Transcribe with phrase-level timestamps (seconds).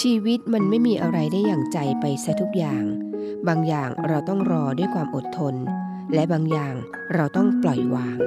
[0.00, 2.84] ชีวิตมันไม่มีอะไรได้อย่างใจไปซะทุกอย่าง
[3.48, 5.54] บางอย่างเราต้องรอด้วยความอดทน
[6.14, 6.74] และบางอย่าง
[7.14, 8.18] เราต้องปล่อยวาง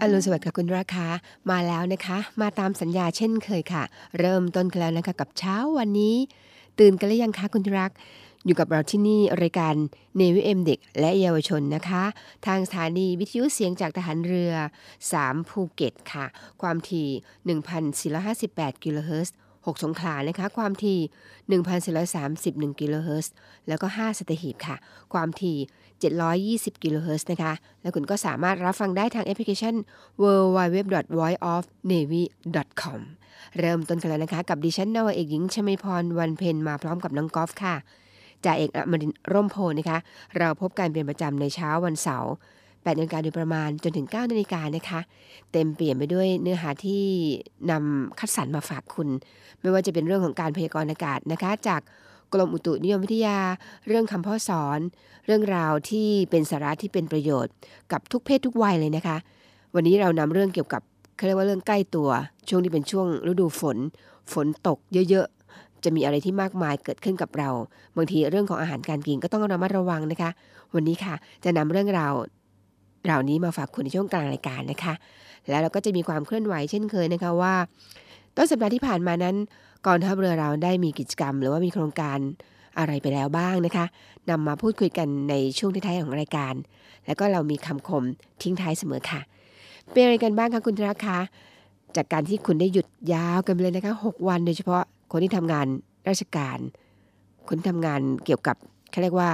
[0.00, 1.06] อรุณสวัสดิ์ค่ะคุณราคา
[1.50, 3.82] มาแล้วนะคะ มาตามสัญญาเช่นเคยค่ะ
[4.18, 6.16] เริ่มต้นกันแล้วนะคะกับเช้าวันนี้
[6.78, 7.90] ตื่นกันหรือยังคะคุณรัก
[8.46, 9.74] อยู่กับเราที่นี่รายการ
[10.16, 12.04] เนวิเอ็มเด็กและเยาวชนนะคะ
[12.46, 14.52] ทางสถานีวิทยุเสียงจากทหารเรือ
[15.02, 16.26] 3 ภูเก็ตค่ะ
[16.62, 17.08] ความถี่
[18.14, 19.34] 1,458 กิโลเฮิรตซ์
[19.66, 21.00] 6 สงขลานะคะ ความถี่
[22.10, 23.32] 1,431 กิโลเฮิรตซ์
[23.68, 24.76] แล้วก็ 5 สัตหีบค่ะ
[25.12, 25.58] ความถี่
[26.60, 27.52] 720 กิโลเฮิรตซ์นะคะ
[27.82, 29.74] แล้วคุณก็สามารถรับฟังได้ทางแอปพลิเคชัน
[30.22, 30.24] w
[30.56, 30.78] w w
[31.18, 32.22] v o i c e o f n a v y
[32.80, 33.00] c o m
[33.58, 37.76] เริ่มต้นกันแล้วนะคะ กับดิฉันนาวาเอกหญิงชมพรวันเพ็ญมาพร้อมกับน้องกอล์ฟค่ะ
[38.44, 39.98] จ่าเอกอมรินร่มโพนะคะ
[40.38, 45.00] เราพบกันเป็นประจำในเช้าวันเสาร์8นาฬิกาโดยประมาณจนถึง9นาฬิกานะคะ
[45.52, 47.04] เต็มเปลี่ยนไปด้วยเนื้อหาที่
[47.70, 49.08] นำคัดสรรมาฝากคุณ
[49.60, 51.80] ไม่ว่าจะเป็นเรื่องของการพยากรณ์อากาศนะคะ จาก
[52.32, 53.38] กรมอุตุนิยมวิทยา
[53.86, 54.80] เรื่องคำพ่อสอน
[55.26, 57.52] เรื่องราวที่เป็นสาระที่เป็นประโยชน์
[57.92, 59.16] กับทุกเพศทุกวัยเลยนะคะ
[59.74, 60.82] วันนี้เรานำเรื่องเกี่ยวกับ
[61.16, 62.08] เขาเรียกว่าเรื่องใกล้ตัว
[62.48, 63.76] ช่วงที่เป็นช่วงฤดูฝน
[64.32, 64.78] ฝนตก
[65.10, 65.26] เยอะ
[65.84, 67.50] จะมีอะไรที่มากมายเกิดขึ้นกับเรา
[67.96, 70.30] บางทีเรื่องของอาหารการกินก็ต้องระมัดระวังนะคะ
[70.74, 71.14] วันนี้ค่ะ
[71.44, 72.12] จะนำเรื่องราว
[73.04, 74.94] เหล่านี้มาฝากคุณในช่วงกลางรายการนะคะ
[75.48, 77.54] แล้วเราก็จะมีความเคลื่อนไหวเช่นเคยนะคะว่า
[78.36, 79.36] ต้นสัปดาห์ที่ผ่านมานั้น
[79.86, 82.18] กองทัพเรือเราได้มีกิจกรรม หรือว่ามีโครงการ
[82.78, 83.86] อะไรไปแล้วบ้างนะคะ
[84.30, 86.54] นำมาพูดคุยกันในช่วงท้ายๆของรายการ
[87.06, 88.04] แล้วก็เรามีคำคม
[88.42, 89.20] ทิ้งท้ายเสมอค่ะ
[89.90, 91.18] เป็นอะไรกันบ้างคะคุณธราคะ
[91.96, 95.66] จากการที่คุณได้หยุดยาวกันไปเลยนะคะ 6 วันโดยเฉพาะ คนที่ทำงาน
[96.08, 96.58] ราชการ
[97.46, 98.56] คนที่ทำงานเกี่ยวกับ
[98.90, 99.30] เขาเรียกว่า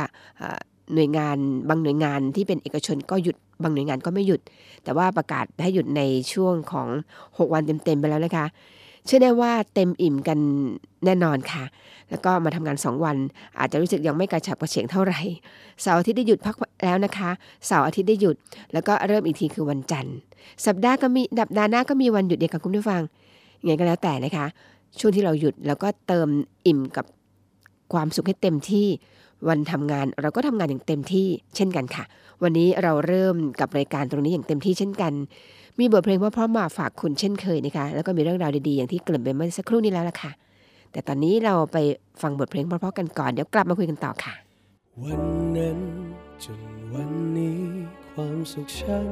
[0.94, 1.36] หน่วยงาน
[1.68, 4.40] บางหน่วยงานที่เป็นเอกชนก็หยุดบางหน่วยงานก็ไม่หยุด
[4.84, 6.02] แต่ว่าประกาศให้หยุดใน
[6.32, 6.88] ช่วงของ
[7.24, 8.46] 6 วันเต็มๆไปแล้วนะคะ
[9.06, 10.38] เชื่อได้ว่าเต็มอิ่มกัน
[11.04, 11.64] แน่นอนค่ะ
[12.10, 13.16] แล้วก็มาทำงาน 2 วัน
[13.58, 15.20] อาจจะรู้สึกยังไม่กระฉับกระเฉงเท่าไหร่
[15.82, 17.30] เสาร์อาทิตย์ได้หยุดพักแล้วนะคะ
[17.66, 18.36] เสาร์อาทิตย์ได้หยุด
[18.72, 20.16] แล้วก็เริ่มอีกทีคือวันจันทร์
[20.66, 23.02] สัปดาห์ก็มีดับดาหน้าก็มีวันหยุดเดียวกับคุณผู้ฟัง
[23.60, 24.46] ยังไงก็แล้วแต่นะคะ
[25.00, 26.28] ช่วงที่เราหยุดแล้วก็เติม
[26.66, 27.06] อิ่มกับ
[27.92, 28.86] ความสุขให้เต็มที่
[29.48, 31.26] วันทำงานเราก็ทำงานอย่างเต็มที่
[31.56, 32.04] เช่นกันค่ะ
[32.42, 35.12] วันนี้เราเริ่มกับรายการตรงนี้อย่างเต็มที่เช่นกัน
[35.78, 40.32] มีบทเพลงเพราะๆมาฝากคุณเช่นเคยนะคะ แล้วก็มีเรื่องราวดีๆอย่างที่เกริ่นไปเมื่อสักครู่นี้แล้วล่ะค่ะ
[40.92, 41.76] แต่ตอนนี้เราไป
[42.22, 44.34] ฟังบทเพลงเพราะๆกันก่อนเดี๋ยวกลับมาคุยกันต่อค่ะ
[45.02, 45.22] วัน
[45.56, 45.78] นั้น
[46.44, 46.60] จน
[46.92, 47.60] วันนี้
[48.10, 49.08] ความสุขฉัน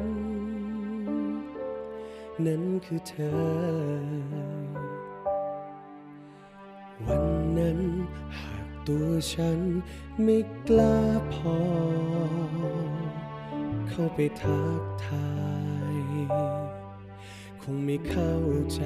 [2.47, 4.54] นั้นคือเธอ
[7.07, 7.25] วัน
[7.59, 7.81] นั้น
[8.39, 9.59] หากตัวฉัน
[10.23, 10.39] ไม่
[10.69, 10.99] กล้า
[11.35, 11.59] พอ
[13.89, 15.35] เข้าไปทักทา
[15.95, 15.97] ย
[17.63, 18.35] คงไม่เข้า
[18.75, 18.83] ใจ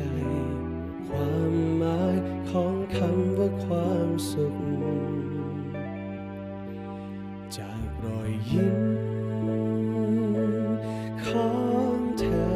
[1.09, 2.17] ความหมาย
[2.51, 4.57] ของคำว่าความสุข
[7.57, 8.81] จากรอยยิ้ม
[11.27, 11.51] ขอ
[11.95, 12.51] งเธอ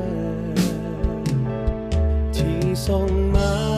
[2.37, 3.72] ที่ส่งมา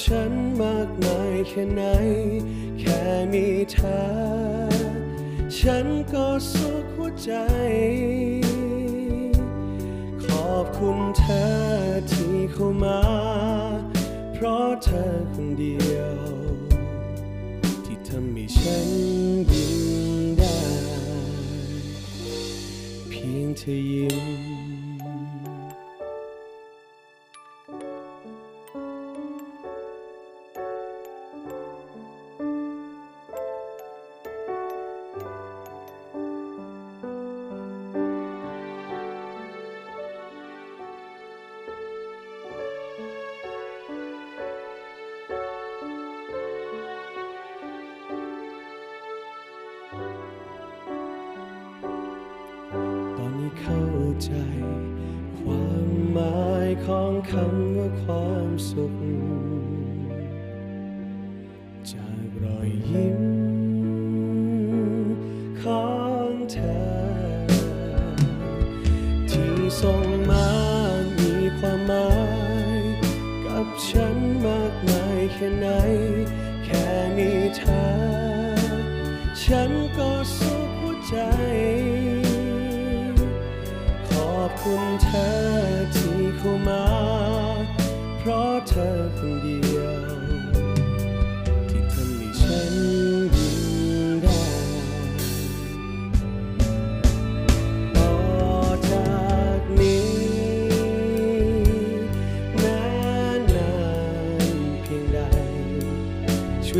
[0.00, 1.82] ฉันมากมายแค่ไหน
[2.78, 3.00] แค่
[3.32, 4.00] มีเธอ
[5.58, 7.32] ฉันก็สุขหัวใจ
[10.24, 11.44] ขอบคุณเธอ
[12.10, 13.00] ที่เข้ามา
[14.32, 16.14] เพราะเธอคนเดียว
[17.84, 18.88] ที่ทำให้ฉัน
[19.52, 19.82] ยิ้ม
[20.38, 20.60] ได้
[23.08, 24.41] เพียงเธอยิ้ม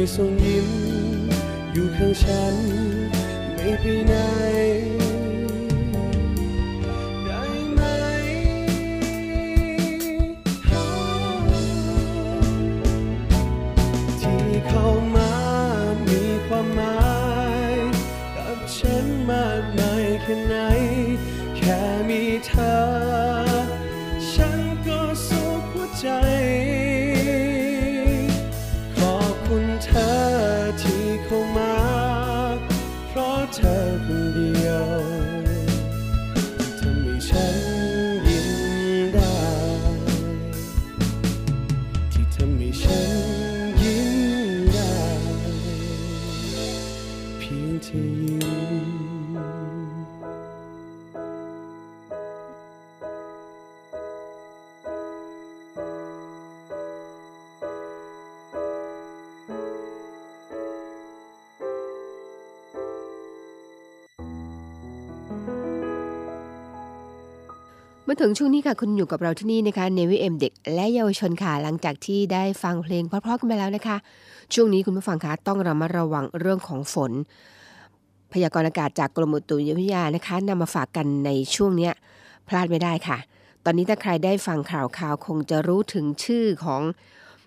[0.03, 0.69] วยทรงยิ้ม
[1.73, 2.55] อยู่ข้างฉัน
[3.55, 4.15] ไม่ไปไหน
[68.27, 73.97] ถึงช่วงนี้ค่ะคุณอยู่กับเราที่นี่นะคะ Navy AM เด็กและเยาวชนค่ะหลังจากที่ได้ฟังเพลงเพราะๆกันไปแล้วนะคะ
[74.55, 77.13] ช่วงนี้คุณผู้ฟังคะต้องระมัดระวังเรื่องของฝน
[78.33, 81.93] พยากรณ์อากาศจากกรมอุตุนิยมวิทยานะคะนำมาฝากกันในช่วงเนี้ย
[82.49, 83.19] พลาดไม่ได้ค่ะ
[83.65, 86.83] ตอนนี้ถ้าใครได้ฟังข่าวข่าวคงจะรู้ถึงชื่อของ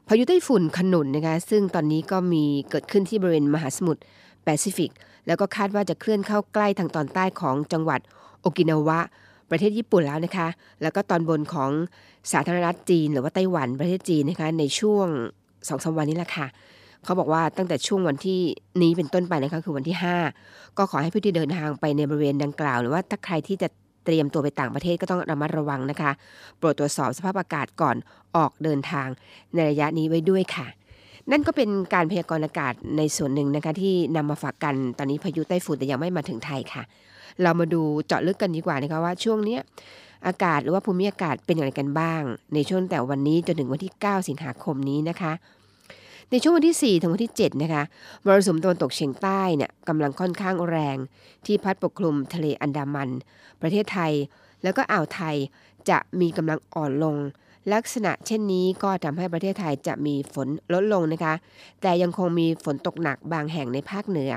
[0.08, 4.02] พายุไต้ฝุ่นขนุนนะคะซึ่งตอนนี้ก็มีเกิดขึ้นที่บริเวณมหาสมุทร
[4.44, 4.92] แปซิฟิก
[5.28, 8.00] แล้วก็คาดว่าจะเคลื่อนเข้าใกล้ทางตอนใต้ของจังหวัด
[8.42, 9.00] โอกินาวะ
[9.52, 10.48] ประเทศญี่ปุ่นแล้วนะคะ
[10.82, 11.72] แล้วก็ตอนบนของ
[12.32, 15.08] สาธารณรัฐจีน หรือว่าไต้หวันประเทศจีนนะคะ ในช่วง
[15.68, 16.48] สองสามวันนี้แหละค่ะ
[17.04, 18.40] เขาบอกว่าตั้งแต่ช่วงวันที่
[18.82, 19.98] นี้เป็นต้นไปนะคะคือวันที่
[20.38, 23.68] 5 ก็ขอให้ผู้ที่เดินทางไปในบริเวณดังกล่าว หรือว่าถ้าใครที่จะ
[24.06, 26.12] เตรียมตัวไปต่างประเทศก็ต้องระมัดระวังนะคะ
[26.58, 27.96] โปรดตรวจสอบสภาพอากาศก่อน
[28.36, 29.08] ออกเดินทาง
[29.54, 30.68] ในระยะนี้ไว้ด้วยค่ะ
[31.32, 36.84] นั่นก็เป็นการพยากรณ์อากาศในส่วนหนึ่งนะคะที่นำมาฝากกันตอนนี้พายุไต้ฝุ่นแต่ยังไม่มาถึงไทยค่ะ
[37.42, 39.62] เรามาดูเจาะลึกกันดีกว่านะคะว่าช่วงเนี้ย
[40.28, 42.22] อากาศหรือว่าภูมิอากาศเป็นอย่างไรกันบ้าง
[42.54, 45.34] ในช่วงแต่วันนี้จนถึงวันที่ 9 สิงหาคมนี้นะคะ
[46.32, 47.84] ในช่วงวันที่ 4 ถึงวันที่ 7 นะคะ
[48.26, 50.98] มรสุมตะวันตกเฉียงใต้เนี่ยกำลังค่อนข้างแรง
[51.46, 53.10] ที่พัดปกคลุมทะเลอันดามัน
[53.62, 54.14] ประเทศไทย
[54.64, 55.36] แล้วก็อ่าวไทย
[55.90, 57.16] จะมีกำลังอ่อนลง
[57.74, 61.34] ลักษณะเช่นนี้ก็ทำให้ประเทศไทยจะมีฝนลดลงนะคะ
[61.82, 64.32] แต่ยังคงมีฝนตกหนักบางแห่งในภาคเหนือ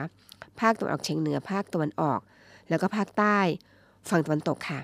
[0.61, 2.20] ภาคตะวันออกเฉียงเหนือภาคตะวันออก
[2.69, 3.38] แล้วก็ภาคใต้
[4.11, 4.81] ฝั่งตะวันตกค่ะ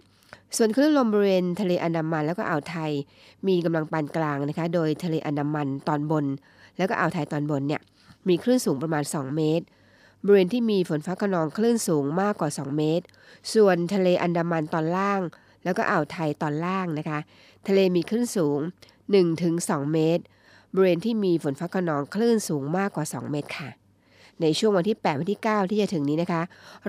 [0.57, 2.91] ส่วนคลื่นลมบริเวณทะเลอันดามันแล้วก็อ่าวไทย
[3.49, 6.25] มีกำลังปานกลางนะคะ โดยทะเลอันดามันตอนบน
[6.77, 7.81] แล้วก็อ่าวไทยตอนบนเนี่ย
[8.29, 9.65] มีคลื่นสูงประมาณ 2 เมตร
[10.25, 13.05] บริเวณที่มีฝนฟ้าขนองคลื่นสูงมากกว่า 2 เมตร
[13.55, 15.21] ส่วนทะเลอันดามันตอนล่าง
[15.65, 17.19] แล้วก็อ่าวไทยตอนล่างนะคะ
[17.69, 18.59] ทะเลมีคลื่นสูง
[19.27, 20.23] 1-2 เมตร
[20.75, 23.71] บริเวณที่มีฝนฟ้าขนองคลื่นสูงมากกว่า 2 เมตรค่ะ
[24.43, 26.43] ในช่วงวันที่ 8 วันที่ 9 ที่จะถึงนี้นะคะ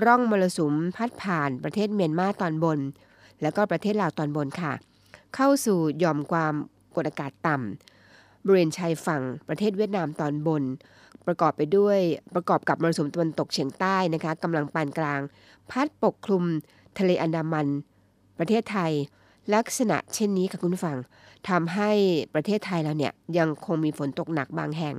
[0.04, 2.78] ร่องมรสุมพัดผ่านประเทศเมียนมาตอนบน
[3.42, 4.72] แล้วก็ประเทศลาวตอนบนค่ะ
[5.34, 6.54] เข้าสู่หย่อมความ
[6.94, 10.62] กดอากาศต่ำบริเวณชายฝั่งประเทศเวียดนามตอนบน
[11.26, 11.98] ประกอบไปด้วย
[12.34, 15.20] ประกอบกับมรสุมตะวันตกเฉียงใต้นะคะกำลังปานกลาง
[15.70, 16.44] พัดปกคลุม
[16.98, 17.68] ทะเลอันดามัน
[18.38, 18.92] ประเทศไทย
[19.54, 20.98] ลักษณะเช่นนี้ค่ะคุณฟัง
[21.48, 21.90] ทำให้
[22.34, 24.94] ประเทศไทยเราเนี่ยยังคงมีฝนตกหนักบางแห่ง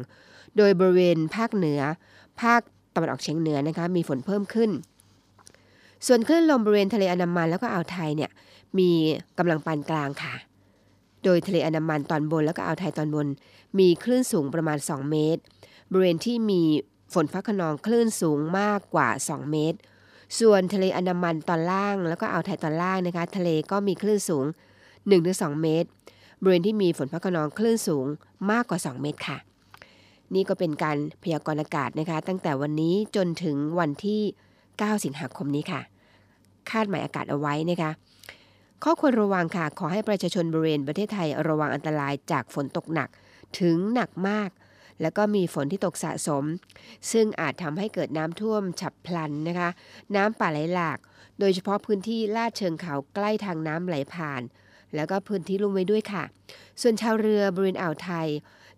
[0.58, 1.82] โดยบริเวณภาคเหนือ
[2.42, 2.62] ภาค
[2.96, 4.70] ตะวันออกเฉียงเหนือนะคะมีฝนเพิ่มขึ้น
[6.08, 8.32] ส่วนคลื่นลมบริเวณทะเลอันดามันแล้วก็อ่าวไทยเนี่ย
[8.78, 8.90] มี
[9.38, 10.36] กำลังปานกลางค่ะ
[11.24, 13.28] โดยทะเลอันดามันตอนบนแล้วก็อ่าวไทยตอนบน
[13.80, 15.42] มีคลื่นสูงประมาณ 2 เมตร
[15.92, 16.62] บริเวณที่มี
[17.14, 19.78] ฝนฟ้าขนองคลื่นสูงมากกว่า 2 เมตร
[20.40, 24.46] ส่วนทะเลอันดามันตอนล่าง แล้วก็อ่าวไทยตอนล่างนะคะ ทะเลก็มีคลื่นสูง
[25.04, 25.90] 1-2 เมตร
[26.42, 28.06] บริเวณที่มีฝนฟ้าขนองคลื่นสูง
[28.52, 29.38] มากกว่า 2 เมตรค่ะ
[30.34, 34.22] นี่ก็เป็นการพยากรณ์อากาศนะคะ ตั้งแต่วันนี้จนถึงวันที่
[34.62, 35.82] 9 สิงหาคมนี้ค่ะ
[36.70, 37.92] คาดหมายอากาศเอาไว้นะคะ
[38.84, 43.10] ข้อควรระวังค่ะ ขอให้ประชาชนบริเวณประเทศไทยระวังอันตรายจากฝนตกหนัก
[43.60, 44.50] ถึงหนักมาก
[45.02, 46.44] แล้วก็มีฝนที่ตกสะสม
[47.12, 49.70] ซึ่งอาจทำให้เกิดน้ำท่วมฉับพลันนะคะ
[50.16, 50.98] น้ำป่าไหลหลาก
[51.40, 54.42] โดยเฉพาะพื้นที่ลาดเชิงเขาใกล้ทางน้ำไหลผ่าน
[54.96, 56.24] แล้วก็พื้นที่ลุ่มไว้ด้วยค่ะ
[56.82, 58.28] ส่วนชาวเรือบริเวณอ่าวไทย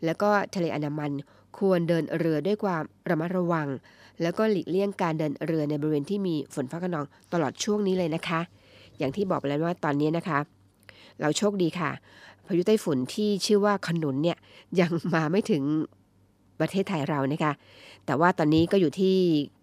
[0.06, 1.12] แล้วก็ทะเลอันดามัน
[1.58, 3.68] ควรเดินเรือด้วยความระมัดระวัง
[4.22, 8.40] แล้วก็หลีกเลี่ยงการเดินเรือในบริเวณที่มีฝนฟ้าขนองตลอดช่วงนี้เลยนะคะ
[8.98, 10.40] อย่างที่บอกไปแล้วว่าตอนนี้นะคะ
[11.22, 11.92] เราโชคดีค่ะ
[12.48, 14.38] พายุไต้ฝุ่นที่ชื่อว่าขนุนเนี่ย
[14.82, 15.64] ยังมาไม่ถึง
[16.60, 17.54] ประเทศไทยเรานะคะ
[18.06, 19.16] แต่ว่าตอนนี้ก็อยู่ที่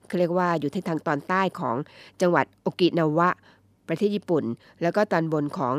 [0.08, 1.76] เขาเรียกว่าอยู่ที่ทางตอนใต้ของ
[2.20, 3.28] จังหวัดโอกินาวะ
[3.88, 4.44] ประเทศญี่ปุ่น
[4.82, 5.74] แล้วก็ตอนบนของ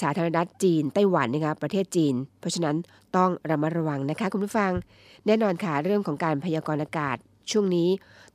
[0.00, 2.76] สาธารณรัฐจีน ไต้หวันนะคะประเทศจีน เพราะฉะนั้น
[3.16, 4.72] ต้องระมัดระวังนะคะคุณผู้ฟัง
[5.26, 7.16] แน่นอนค่ะเรื่องของการพยากรณ์อากาศ
[7.50, 7.88] ช่วงนี้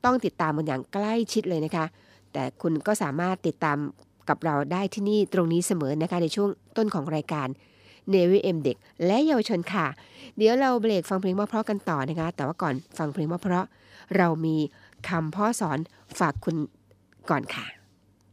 [0.04, 1.86] ต้องติดตามกันอย่างใกล้ชิดเลยนะคะ
[2.34, 3.78] แต่คุณก็สามารถติดตาม
[4.30, 7.48] กับเราได้ที่นี่ตรงนี้เสมอนะคะในช่วงต้นของรายการ
[8.10, 9.88] เนวิเอ็มเด็ก และเยาวชนค่ะ
[10.38, 14.58] เดี๋ยวเราเบรกฟังเพลงเพราะๆกันต่อนะคะ แต่ว่าก่อนฟังเพลงเพราะๆเรามี
[15.10, 15.80] คำพ่อสอน
[16.20, 16.56] ฝากคุณ
[17.30, 17.66] ก่อนค่ะ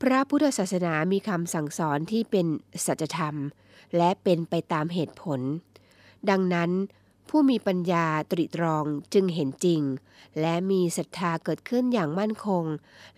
[0.02, 2.46] พระพุทธศาสนามีคำสั่งสอนที่เป็น
[2.86, 3.34] สัจธรรม
[3.96, 5.40] และเป็นไปตามเหตุผล
[6.30, 6.70] ดังนั้น
[7.28, 8.84] ผู้มีปัญญาตริตรอง
[9.14, 9.82] จึงเห็นจริง
[10.40, 12.64] และมีศรัทธาเกิดขึ้นอย่างมั่นคง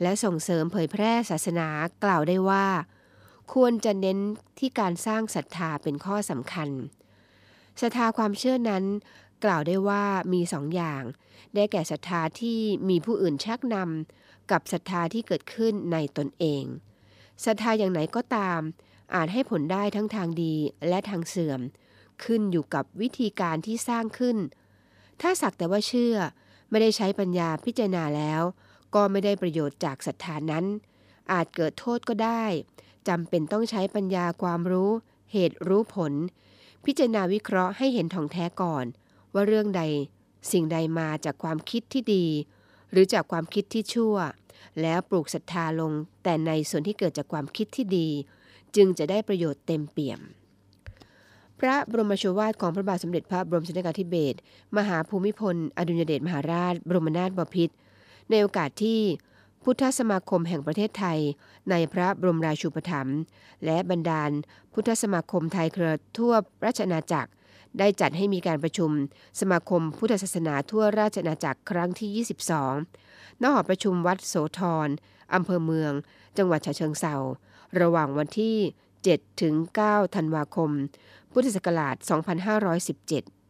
[0.02, 1.68] และส่งเสริมเผยแพร่ศาสนา
[2.04, 2.66] กล่าวได้ว่า
[3.52, 4.18] ควรจะเน้น
[4.59, 6.68] ที่การสร้างศรัทธาเป็นข้อสำคัญ
[7.80, 8.85] ศรัทธาความเชื่อนั้น
[9.44, 11.02] กล่าวได้ว่ามีสองอย่าง
[11.54, 16.64] ได้แก่ศรัทธาที่มีผู้อื่นชักนำกับศรัทธาที่เกิดขึ้นในตนเอง
[17.44, 18.61] ศรัทธาอย่างไหนก็ตาม
[19.14, 20.54] อาจให้ผลได้ทั้งทางดี
[20.88, 21.61] และทางเสื่อม
[22.25, 24.37] ขึ้นอยู่กับวิธีการที่สร้างขึ้น
[25.21, 26.16] ถ้าสักแต่ว่าเชื่อ
[26.71, 28.42] ไม่ได้ใช้ปัญญาพิจารณาแล้ว
[28.94, 30.64] ก็ไม่ได้ประโยชน์จากศรัทธานั้น
[31.32, 32.44] อาจเกิดโทษก็ได้
[33.09, 34.90] จำเป็นต้องใช้ปัญญาความรู้
[35.32, 36.12] เหตุรู้ผล
[36.85, 38.85] พิจารณาวิเคราะห์ให้เห็นท่องแท้ก่อน
[39.35, 39.82] ว่าเรื่องใด
[40.52, 42.26] สิ่งใดมาจากความคิดที่ดี
[42.90, 44.16] หรือจากความคิดที่ชั่ว
[44.80, 45.92] แล้วปลูกศรัทธาลง
[46.23, 48.09] แต่ในส่วนที่เกิดจากความคิดที่ดี
[48.76, 50.21] จึงจะได้ประโยชน์เต็มเปี่ยม
[51.61, 54.38] พระบรมโชวาทของพระบาทสมเด็จพระบรมชนกาธิเบศร
[54.76, 57.75] มหาภูมิพล อดุลยเดชมหาราช บรมนาถบพิตร
[58.30, 59.00] ในโอกาสที่
[59.66, 61.21] พุทธสมาคมแห่งประเทศไทย
[61.71, 63.19] ในพระบรมราชูปถัมภ์
[63.64, 64.31] และบรรดาล
[64.73, 66.33] พุทธสมาคมไทยเครือทั่ว
[66.64, 67.31] ราชอาจักร
[67.78, 68.90] ได้จัดให้มีการประชุม
[69.40, 72.26] สมาคมพุทธศาสนาทั่วราชอาจักรครั้งที่
[72.95, 74.88] 22ณหอประชุมวัดโสธร
[75.35, 75.92] อำเภอเมือง
[76.38, 77.14] จังหวัดฉะเชิงเซา
[77.81, 78.57] ระหว่างวันที่
[78.99, 79.54] 7ถึง
[79.87, 80.71] 9ธันวาคม
[81.33, 81.97] พุทธศักราช
[82.52, 83.42] 2517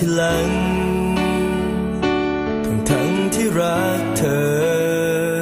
[0.00, 0.50] ที่หลัง
[2.64, 5.38] ทั้งทั้งที่รักเธอ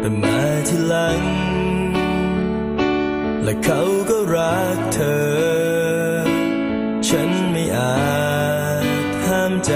[0.00, 1.22] แต่มาที่หลัง
[3.42, 3.80] และเขา
[4.10, 6.18] ก็รักเธอ
[7.08, 7.98] ฉันไม่อา
[8.82, 8.84] จ
[9.26, 9.74] ห้ามใจ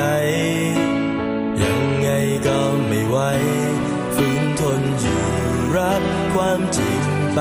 [1.62, 2.08] ยังไง
[2.46, 3.16] ก็ไม่ไหว
[4.14, 5.22] ฝืนทนอยู่
[5.76, 6.02] รับ
[6.34, 7.02] ความจริง
[7.34, 7.40] ไป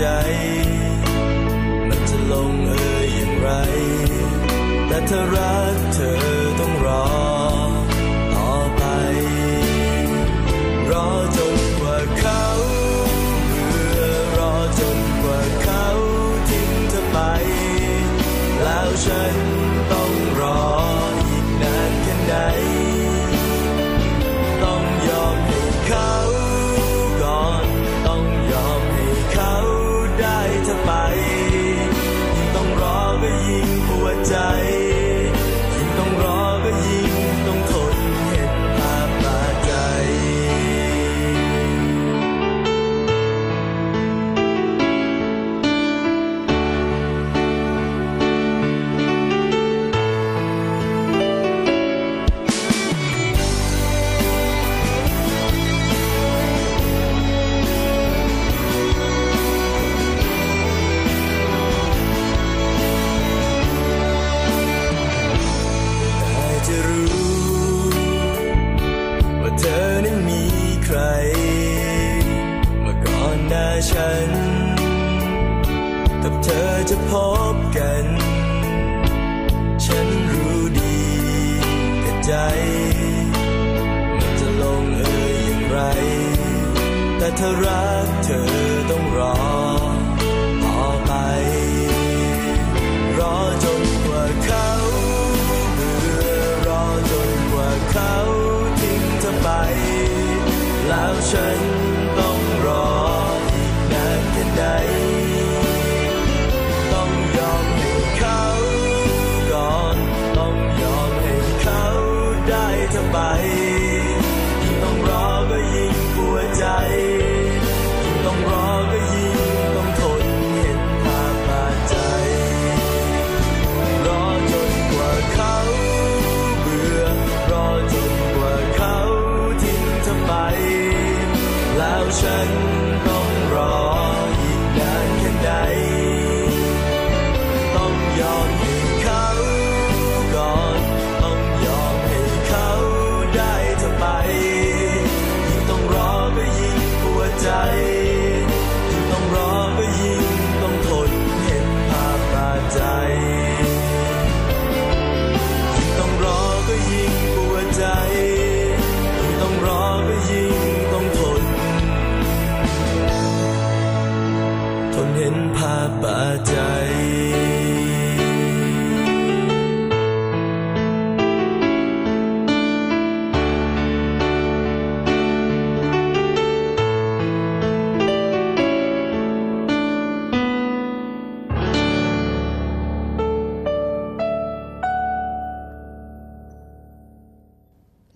[0.00, 0.08] ใจ
[1.88, 3.48] มันจะลงเอยอย่างไร
[4.86, 6.39] แต่ถ้ารักเธอ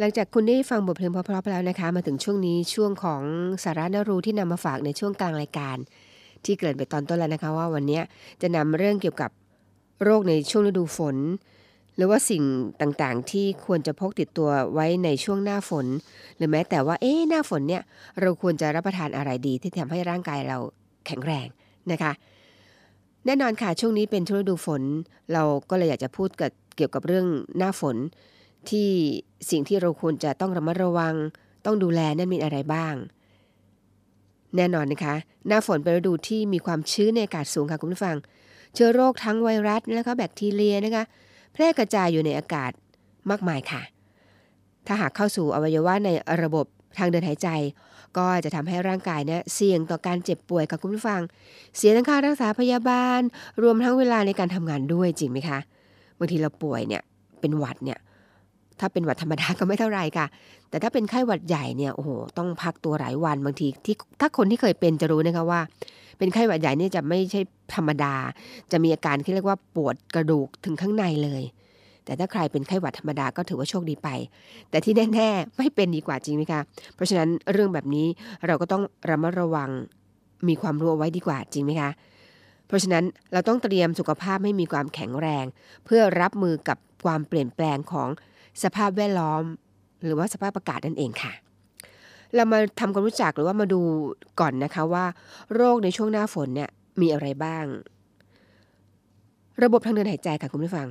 [0.07, 3.23] ลังจากคุณได้ฟังบทเพลงเพราะๆไปแล้วนะคะ มาถึงช่วงนี้ช่วงของ
[3.65, 5.77] สาระนรู้ที่นำมาฝากในช่วงกลางรายการ
[6.45, 8.01] ที่เกริ่นไปตอนต้นแล้วนะคะ ว่าวันนี้
[8.43, 9.31] จะนำเรื่องเกี่ยวกับ
[10.03, 11.17] โรคในช่วงฤดูฝน
[11.97, 12.43] หรือว่าสิ่ง
[12.81, 15.87] ต่างๆ ที่ควรจะพกติดตัวไว้ในช่วงหน้าฝน
[16.37, 17.83] หรือแม้แต่ว่าเอ๊หน้าฝนเนี่ย
[18.21, 20.59] เราควรจะรับประทานอะไรดีที่ทำให้ร่างกายเรา
[21.07, 21.47] แข็งแรง
[21.93, 22.13] นะคะ
[23.27, 24.83] แน่นอนค่ะช่วงนี้เป็นช่วงฤดูฝน
[25.33, 26.29] เราก็เลยอยากจะพูด
[26.77, 27.27] เกี่ยวกับเรื่อง
[27.59, 27.97] หน้าฝน
[28.73, 28.91] ที่
[29.51, 31.15] สิ่งที่เราควรจะต้องระมัดระวัง
[31.65, 32.95] ต้องดูแลนั่นมีอะไรบ้าง
[34.57, 35.15] แน่นอนนะคะ
[35.49, 38.17] หน้าฝนเป็นฤดูที่มีความชื้นในอากาศสูงค่ะคุณผู้ฟัง
[38.75, 41.05] เชื้อโรคทั้งไวรัสและก็แบคทีเรียนะคะ
[41.53, 42.73] แพร่กระจายอยู่ในอากาศ
[43.31, 43.83] มากมายค่ะ
[44.87, 46.11] ถ้าหากเข้าสู่อวัยวะใน
[46.43, 46.67] ระบบ
[46.99, 47.49] ทางเดินหายใจ
[48.17, 51.21] ก็จะทำให้ร่างกายเนี่ยเสี่ยงต่อการเจ็บป่วยค่ะคุณผู้ฟัง
[51.77, 53.21] เสียทั้งค่ารักษาพยาบาล
[53.63, 55.59] รวมทั้งเวลาในการทำงานด้วยจริงไหมคะ
[56.19, 57.03] บางทีเราป่วยเนี่ย
[57.41, 57.99] เป็นหวัดเนี่ย
[58.81, 60.27] ถ้าเป็นหวัดธรรมดาก็ไม่เท่าไรค่ะ
[60.69, 65.61] แต่ถ้าเป็นไข้หวัดใหญ่เนี่ยโอ้โหต้องพักตัวหลายวันบางทีที่ถ้าคนที่เคยเป็นจะรู้นะคะว่า
[66.19, 67.41] เป็นไข้หวัดใหญ่เนี่ยจะไม่ใช่
[67.75, 68.15] ธรรมดา
[68.73, 71.43] จะมีอาการที่เรียกว่าปวดกระดูกถึงข้างในเลย
[72.05, 74.09] แต่ถ้าใครเป็นไข้หวัดธรรมดาก็ถือว่าโชคดีไป
[74.71, 76.61] แต่ที่แน่ๆไม่เป็นดีกว่าจริงไหมคะ
[76.95, 78.07] เพราะฉะนั้นเรื่องแบบนี้
[78.47, 79.71] เราก็ต้องระมัดระวัง
[80.49, 81.91] มีความรู้ไว้ดีกว่าจริงไหมคะ
[82.67, 85.45] เพราะฉะนั้นเราต้องเตรียมสุขภาพให้มีความแข็งแรง
[85.85, 88.09] เพื่อรับมือกับความเปลี่ยนแปลงของ
[88.63, 89.43] สภาพแวดล้อม
[90.03, 91.33] หรือว่าสภาพอากาศนั่นเองค่ะ
[92.35, 93.81] เรามาทำความรู้จักหรือว่ามาดู
[94.41, 95.05] ก่อนนะคะว่า
[95.55, 97.65] โรคในช่วงหน้าฝนเนี่ยมีอะไรบ้าง
[99.63, 100.89] ระบบทางเดินหายใจค่ะคุณผู้ฟัง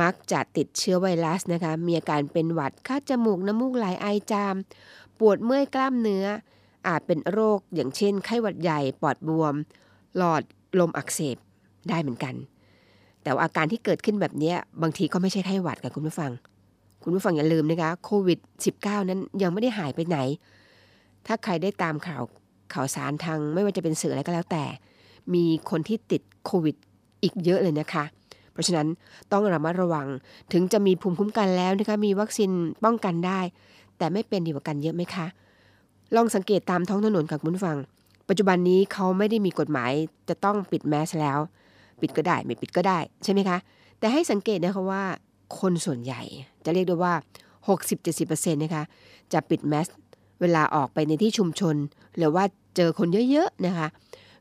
[0.00, 4.54] มักจะติดเชื้อไวรัสนะคะ มีอาการเป็นหวัดคัดจมูกน้ำมูกไหลไอจาม
[5.18, 6.26] ปวดเมื่อยกล้ามเนื้อ
[6.88, 9.54] อาจเป็นโรคอย่างเช่น ไข้หวัดใหญ่ปอดบวม
[10.16, 10.42] หลอด
[10.78, 11.36] ลมอักเสบ
[11.88, 12.34] ได้เหมือนกัน
[13.22, 16.30] แต่ว่าอาการที่เกิดขึ้นแบบนี้บางทีก็ไม่ใช่ไข้หวัดค่ะคุณผู้ฟัง
[17.02, 18.38] คุณผู้ฟังอย่าลืมนะคะโควิด
[18.74, 20.18] -19 นั้นยังไม่ได้หายไปไหน
[21.26, 22.22] ถ้าใครได้ตามข่าว
[22.74, 24.64] ข่าวสารทางไม่ว่าจะเป็นสื่ออะไรก็แล้วแต่
[25.34, 26.76] มีคนที่ติดโควิด
[27.22, 28.04] อีกเยอะเลยนะคะ
[28.52, 28.86] เพราะฉะนั้น
[29.32, 30.06] ต้องระมัดระวัง
[30.52, 32.50] ถึงจะมีภูมิคุ้มกันแล้วนะคะมีวัคซีน
[32.84, 33.40] ป้องกันได้
[33.98, 35.26] แต่ไม่เป็นดีกว่ากันเยอะไหมคะ
[36.16, 37.78] ลองสังเกตตามท้องถนนกับคุณผู้ฟัง
[38.28, 39.92] ปัจจุบันนี้เขาไม่ได้มีกฎหมาย
[40.28, 41.38] จะต้องปิดแมสแล้ว
[42.00, 43.58] ปิดก็ได้ไม่ปิดก็ได้ใช่ไหมคะ
[43.98, 45.04] แต่ให้สังเกตนะคะว่า
[45.60, 46.22] คนส่วนใหญ่
[46.64, 47.14] จะเรียกได้ว่า
[47.68, 48.84] 60-70%นะคะ
[49.32, 49.86] จะปิดแมส
[50.40, 51.76] เวลาออกไปในที่ชุมชน
[52.16, 52.44] หรือว่า
[52.76, 53.86] เจอคนเยอะๆนะคะ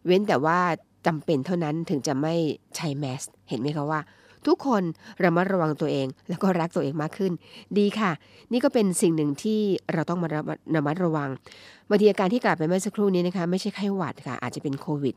[0.05, 0.59] เว้นแต่ว่า
[1.07, 2.33] จำเป็นเท่านั้นถึงจะไม่
[2.75, 3.99] ใช้แมสเห็นไหมคะว่า
[4.47, 4.83] ทุกคน
[5.23, 7.31] ระมัดระวังตัวเอง แล้วก็รักตัวเองมากขึ้น
[7.77, 8.11] ดีค่ะ
[8.51, 9.59] นี่ก็เป็นสิ่งหนึ่งที่
[9.93, 10.27] เราต้องมา
[10.75, 11.29] ระมัดระวัง
[11.89, 15.15] บางทีอาการที่กล่าวไปเมื่อสักครู่นี้นะคะไม่ใช่ไข้หวัดค่ะ อาจจะเป็นโควิด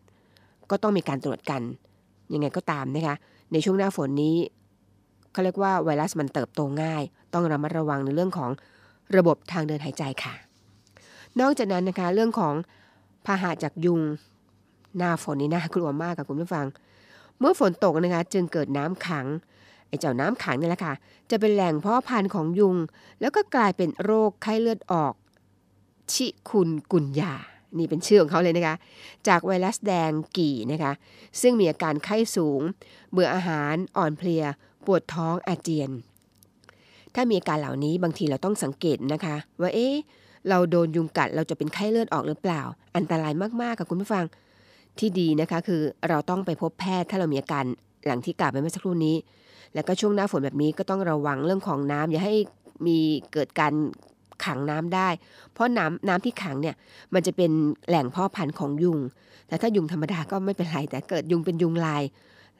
[0.70, 1.62] ก็ต้องมีการตรวจกัน
[2.32, 3.16] ยังไงก็ตามนะคะ
[3.52, 4.34] ในช่วงหน้าฝนนี้
[5.34, 7.02] เขาเรียกว่าไวรัสมันเติบโตง่าย
[7.34, 8.50] ต้องระมัดระวังในเรื่องของ
[9.16, 10.34] ระบบทางเดินหายใจค่ะ
[11.40, 12.54] นอกจากนั้นนะคะเรื่องของ
[13.26, 14.00] พาหะจากยุง
[14.96, 16.66] หน้าฝนนี่น่ากลัวมากค่ะคุณผู้ฟัง
[17.40, 19.26] เมื่อฝนตกนะคะจึงเกิดน้ำขัง
[19.88, 20.94] ไอ้เจ้าน้ำขังนี่แหละค่ะ
[21.30, 22.76] จะเป็นแหล่งเพาะพันธุ์ของยุง
[23.20, 25.14] แล้วก็กลายเป็นโรคไข้เลือดออก
[26.12, 27.34] ชิคุนกุนยา
[27.78, 28.76] นี่เป็นชื่อของเขาเลยนะคะ
[29.28, 30.92] จากไวรัสแดงกี่นะคะ
[31.40, 32.60] ซึ่งมีอาการไข้สูง
[33.12, 34.44] เบื่ออาหารอ่อนเพลีย
[34.86, 35.90] ปวดท้องอาเจียน
[37.14, 39.94] ถ้ามีอาการเหล่านี้บางทีเราต้องสังเกตนะคะ ว่าเอ๊ะ
[40.48, 42.62] เราโดนยุงกัดเราจะเป็นไข้เลือดออกหรือเปล่า
[42.96, 44.24] อันตรายมากๆกับคุณผู้ฟัง
[44.98, 47.64] ที่ดีนะคะคือเราต้องไปพบแพทย์ถ้าเรามีอาการ
[48.06, 49.16] หลังที่กล่าวไปเมื่อสักครู่นี้
[49.74, 52.34] แล้วก็ช่วงหน้าฝนแบบนี้ก็ต้องระวังเรื่องของน้ำอย่าให้
[52.86, 52.98] มี
[53.32, 53.72] เกิดการ
[54.44, 55.08] ขังน้ำได้
[55.52, 56.76] เพราะน้ำน้ำที่ขังเนี่ย
[57.14, 57.50] มันจะเป็น
[57.88, 58.98] แหล่งพ่อพันธุ์ของยุง
[59.48, 62.02] แต่ถ้ายุงธรรมดาก็ไม่เป็นไรแต่เกิดยุงเป็นยุงลาย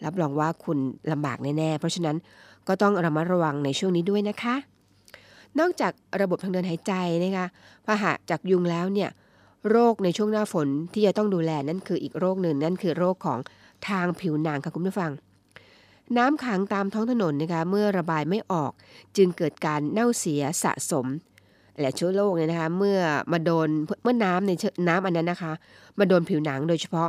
[0.05, 0.79] รับรองว่าคุณ
[1.13, 2.17] ลำบากแน่ๆ เพราะฉะนั้น
[2.69, 4.55] ก็ต้องระมัดระวังในช่วงนี้ด้วยนะคะ
[5.59, 6.93] นอกจากระบบทางเดินหายใจ
[7.25, 7.47] นะคะ
[7.87, 9.11] พาหะจากยุงแล้วเนี่ย
[9.71, 13.39] โรคในช่วงหน้าฝนที่จะต้องดูแลนั่นคืออีกโรคหนึ่งนั่นคือโรคของ
[13.89, 15.11] ทางผิวหนังค่ะคุณผู้ฟัง
[16.17, 18.73] น้ำขังตามท้องถนนนะคะเมื่อระบายไม่ออก
[19.17, 21.07] จึงเกิดการเน่าเสียสะสม
[21.81, 22.99] และเชื้อโรคเนี่ยนะคะเมื่อ
[23.33, 23.69] มาโดน
[24.03, 25.53] เมื่อน้ำในเชื้อน้ำอันนั้นนะคะ
[25.99, 27.09] มาโดนผิวหนังโดยเฉพาะ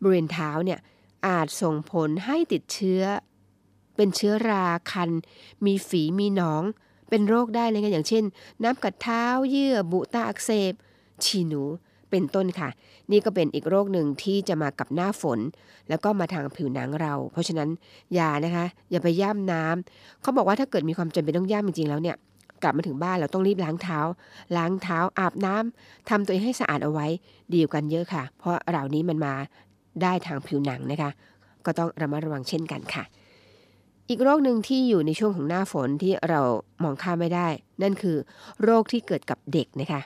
[0.00, 0.78] บริเวณเท้าเนี่ย
[1.26, 3.02] อาจส่งผลให้ติดเชื้อ
[3.96, 5.10] เป็นเชื้อราคัน
[5.66, 6.62] มีฝีมีหนอง
[7.10, 8.24] เป็นโรคได้เลยค่ะอย่างเช่น
[8.62, 10.72] น้ำกัดเท้าเยื่อบุตาอักเสบ
[11.24, 11.62] ฉีหนู
[12.10, 12.68] เป็นต้นค่ะ
[13.10, 15.38] นี่ก็เป็นอีกโรคหนึ่งที่จะมากับหน้าฝน
[15.88, 17.68] แล้วก็มาทางผิวหนังเรา เพราะฉะนั้น
[18.14, 22.16] อย่านะคะ อย่าไปย่ำน้ำเขาบอกว่าถ้าเกิดมีความจำเป็นต้องย่ำจริงๆแล้วเนี่ย
[22.62, 23.98] กลับมาถึงบ้านเราต้องรีบล้างเท้า
[24.56, 27.06] ล้างเท้าอาบน้ำทำตัวเองให้สะอาดเอาไว้
[27.52, 29.34] ดีกว่ากันเยอะค่ะ เพราะเหล่านี้มันมา
[30.02, 31.10] ได้ทางผิวหนังนะคะ
[31.66, 33.04] ก็ต้องระมัดระวังเช่นกันค่ะ
[34.08, 36.40] อีกโรคหนึ่งที่อยู่ในช่วงของหน้าฝนที่เรา
[36.82, 37.48] มองข้ามไม่ได้
[37.82, 38.16] นั่นคือ
[38.62, 40.00] โรคที่เกิดกับเด็กนะคะ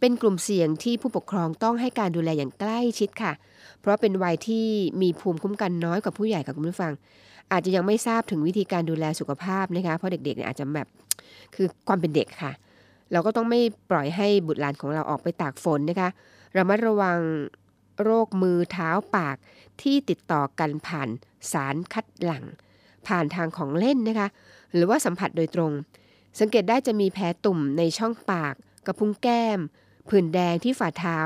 [0.00, 3.32] เป็นกลุ่มเสี่ยงที่ผู้ปกครองต้องให้การดูแลอย่างใกล้ชิดค่ะ
[3.80, 4.66] เพราะเป็นวัยที่
[5.02, 6.92] มีภูมิคุ้มกันน้อยกว่าผู้ใหญ่ค่ะคุณผู้ฟัง
[7.52, 10.88] อาจจะยังไม่ทราบถึงวิธีการดูแลสุขภาพนะคะ เพราะเด็กๆเนี่ยอาจจะแบบ
[11.54, 12.52] คือความเป็นเด็กค่ะ
[13.12, 16.08] เราก็ต้องไม่ปล่อยให้บุตรหลานของเราออกไปตากฝนนะคะ
[16.56, 17.18] ระมัดระวัง
[18.02, 19.36] โรคมือเท้าปาก
[19.82, 21.08] ที่ติดต่อกันผ่าน
[21.52, 22.44] สารคัดหลั่ง
[23.06, 24.28] ผ่านทางของเล่นนะคะ
[24.74, 25.72] หรือว่าสัมผัสโดยตรง
[26.40, 28.54] สังเกตได้จะมีแผลตุ่มในช่องปาก
[28.86, 29.58] กระพุ้งแก้ม
[30.08, 31.18] ผื่นแดงที่ฝ่าเท้า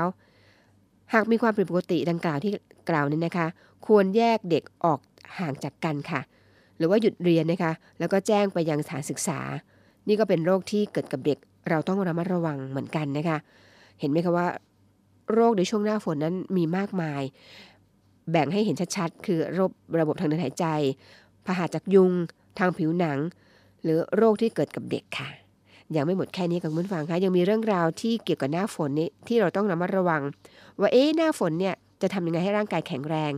[1.13, 2.51] หากมีความผิดปกติดังกล่าวที่
[2.89, 3.47] กล่าวนี้นะคะ
[3.87, 4.99] ควรแยกเด็กออก
[5.39, 6.21] ห่างจากกันค่ะ
[6.77, 9.39] หรือว่าหยุดเรียนนะคะ แล้วก็แจ้งไปยังสถานศึกษา
[10.07, 11.37] นี่ก็เป็นโรคที่เกิดกับเด็ก
[11.69, 13.37] เราต้องระมัดระวังเหมือนกันนะคะ
[13.99, 14.47] เห็นไหมคะว่า
[15.33, 17.21] โรคในช่วงหน้าฝนนั้นมีมากมาย
[18.31, 20.65] แบ่งให้เห็นชัดๆ คือโรคระบบทางเดินหายใจ
[21.45, 22.11] พาหะจากยุง
[22.59, 23.17] ทางผิวหนัง
[23.83, 25.29] หรือโรคที่เกิดกับเด็กค่ะ
[25.95, 30.21] ยังไม่หมดแค่นี้ค่ะคุณผู้ฟังคะยังมีเรื่องราวที่เกี่ยวกับหน้าฝนนี้ที่เราต้องระมัดระวัง
[30.79, 33.31] ว่าเอ๊ะหน้าฝนเนี่ยจะทำยังไงให้ร่างกายแข็งแรง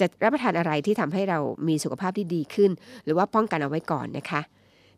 [0.00, 2.70] จะรับประทานอะไรที่ทำให้เรามีสุขภาพที่ดีขึ้น
[3.04, 4.40] หรือว่าป้องกันเอาไว้ก่อนนะคะ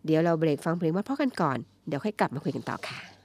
[0.05, 3.18] เดี๋ยวเราเบรกฟังเพลงมาพ่อกันก่อน เดี๋ยวค่อยกลับมาคุยกันต่อค่ะ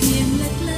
[0.00, 0.69] เพียงเล็ก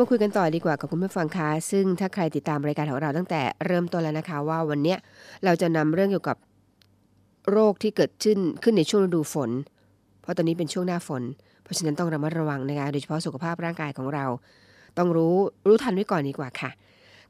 [0.00, 4.96] มาคุยกันต่อดีกว่ากับคุณผู้ฟังคะซึ่งถ้าใครติดตามรายการของเราตั้งแต่เริ่มต้นแล้วนะคะ ว่าวันนี้
[5.44, 6.36] เราจะนำเรื่องเกี่ยวกับ
[7.50, 9.50] โรคที่เกิดขึ้นขึ้นในช่วงฤดูฝน
[10.22, 11.22] เพราะตอนนี้เป็นช่วงหน้าฝน
[11.62, 14.24] เพราะฉะนั้นต้องระมัดระวังนะคะโดยเฉพาะสุขภาพร่างกายของเรา
[14.98, 15.34] ต้องรู้
[15.66, 16.70] รู้ทันไว้ก่อนดีกว่าค่ะ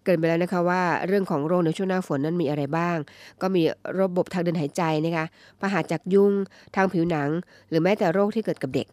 [0.04, 2.96] เกินไปแล้วนะคะว่าเรื่องของโรคในช่วงหน้าฝนนั้นมีอะไรบ้าง
[3.42, 3.62] ก็มี
[4.00, 5.26] ระบบทางเดินหายใจนะคะ
[5.60, 6.32] พาหะจากยุง
[6.76, 7.28] ทางผิวหนัง
[7.68, 8.86] หรือแม้แต่โรคที่เกิดกับเด็ก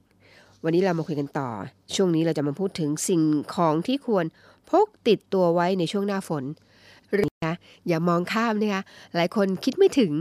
[0.63, 1.49] วันนี้เรามาคุยกันต่อ
[1.95, 3.21] ช่วงนี้เราจะมาพูดถึงสิ่ง
[3.55, 4.25] ของที่ควร
[4.69, 6.43] พกติดตัวไว้ในช่วงหน้าฝน
[7.13, 7.55] หรือนะ
[7.87, 8.83] อย่ามองข้ามนะคะ
[9.15, 10.11] หลายคนคิดไม่ถึง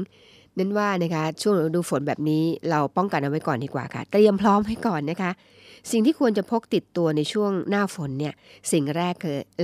[0.59, 5.31] นั่นว่านะคะช่วงฤดูฝนแบบนี้เราป้องกันเอาไว้ก่อนดีกว่าค่ะ เตรียมพร้อมให้ก่อนนะคะ
[5.91, 8.35] สิ่งที่ควรจะพกติดตัวในช่วงหน้าฝนเนี่ย
[8.73, 9.15] สิ่งแรก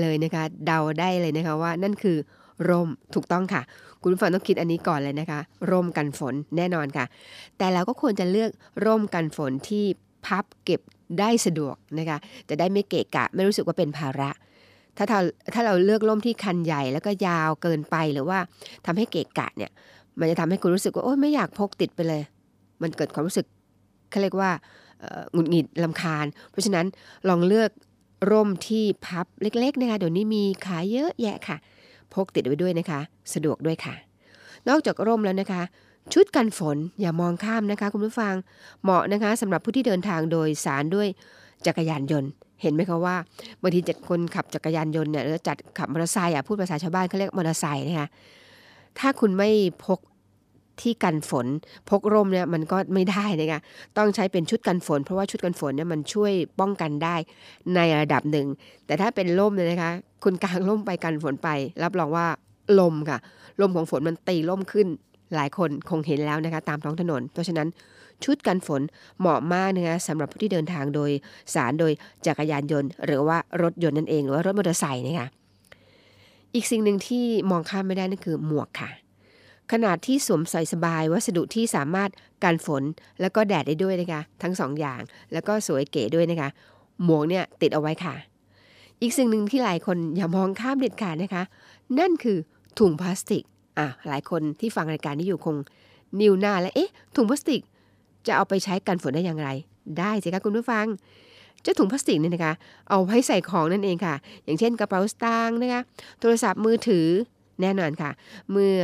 [0.00, 2.16] เลยนะคะ เดาได้เลยนะคะว่านั่นคือ
[2.68, 3.62] ร่มถูกต้องค่ะ
[4.02, 7.04] คุณผู้ฟังต้องคิดอันนี้ก่อนเลยนะคะ ร่มกันฝนแน่นอนค่ะ
[7.58, 8.50] แต่เราก็ควรจะเลือก
[8.86, 9.84] ร่มกันฝนที่
[10.26, 10.80] พับเก็บ
[11.20, 14.30] ได้สะดวกนะคะจะได้ไม่เกะกะ ไม่รู้สึกว่าเป็นภาระ
[14.96, 15.20] ถ้าเรา
[15.54, 18.38] ถ้าเราเลือกร่มที่คันใหญ่แล้วก็ยาวเกินไปหรือว่า
[18.86, 19.70] ทำให้เกะกะเนี่ย
[20.18, 22.22] มันจะทำให้คุณรู้สึกว่าโอ๊ยไม่อยากพกติดไปเลย
[22.82, 23.46] มันเกิดความรู้สึก
[24.10, 24.50] เขาเรียกว่า
[25.32, 26.86] หงุดหงิดลำคาญ เพราะฉะนั้น
[27.28, 27.70] ลองเลือก
[28.30, 31.56] ร่มที่พับเล็กๆนะคะเดี๋ยวนี้มีขายเยอะแยะค่ะ
[32.14, 33.00] พกติดไว้ด้วยนะคะ
[33.34, 33.94] สะดวกด้วยค่ะ
[34.68, 35.62] นอกจากร่มแล้วนะคะ
[36.12, 38.34] ชุดกันฝนอย่ามองข้ามนะคะ คุณผู้ฟัง
[38.82, 41.08] เหมาะนะคะสำหรับผู้ที่เดินทางโดยสารด้วย
[41.66, 42.30] จักรยานยนต์
[42.62, 43.16] เห็นไหมคะว่า
[43.62, 48.08] บางทีจัดคนขับจักรยานยนต์เนี่ยหรือจัดขับมอเตอร์ไซค์อะพูดภาษาชาวบ้านเขาเรียกมอเตอร์ไซค์นะคะ
[48.98, 49.50] ถ้าคุณไม่
[49.84, 50.00] พก
[50.80, 51.46] ที่กันฝน
[51.90, 53.60] พกร่มเนี่ยมันก็ไม่ได้นะคะ
[53.96, 57.16] ต้องใช้เป็นชุดกันฝน เพราะว่าชุดกันฝนเนี่ยมันช่วยป้องกันได้
[57.74, 58.46] ในระดับหนึ่ง
[58.86, 59.90] แต่ถ้าเป็นร่มเนี่ยนะคะ
[60.24, 61.48] คุณกางร่มไปกันฝนไป
[61.82, 62.26] รับรองว่า
[62.80, 63.18] ลมค่ะ
[63.60, 64.88] ลมของฝนมันตีร่มขึ้น
[65.34, 67.68] หลายคนคงเห็นแล้วนะคะตามท้องถนน เพราะฉะนั้น
[68.24, 68.82] ชุดกันฝน
[69.20, 71.10] เหมาะมากนะคะสำหรับผู้ที่เดินทางโดย
[71.54, 71.92] สารโดย
[72.26, 75.28] จักรยานยนต์ หรือว่ารถยนต์นั่นเอง หรือว่ารถมอเตอร์ไซค์นะคะ
[76.54, 78.90] อีกสิ่งหนึ่งที่มองข้ามไม่ได้นั่นคือหมวกค่ะ
[79.72, 82.10] ขนาดที่สวมใส่สบายวัสดุที่สามารถ
[82.44, 82.82] กันฝน
[83.20, 85.00] แล้วก็แดดได้ด้วยนะคะทั้งสองอย่าง
[85.32, 86.48] แล้วก็สวยเก๋ด้วยนะคะ
[87.04, 88.14] หมวกเนี่ยติดเอาไว้ค่ะ
[89.02, 91.42] อีกสิ่งหนึ่งที่หลายคนอย่ามองข้ามเด็ดขาดนะคะ
[91.98, 92.38] นั่นคือ
[92.78, 93.42] ถุงพลาสติก
[93.78, 95.56] อะหลายคนที่ฟังรายการนี้อยู่คง
[96.20, 97.60] นิวหน้าและเอ๊ะ ถุงพลาสติก
[98.26, 99.48] จะเอาไปใช้กันฝนได้อย่างไร
[99.98, 100.86] ได้สิคะคุณผู้ฟัง
[101.62, 102.54] เจ้าถุงพลาสติกเนี่ยนะคะ
[102.88, 105.82] เอาไว้ใส่ของนั่นเองค่ะ อย่างเช่นกระเป๋าสตางค์นะคะ
[106.20, 107.06] โทรศัพท์มือถือ
[107.60, 108.10] แน่นอนค่ะ
[108.52, 108.76] เมื่อ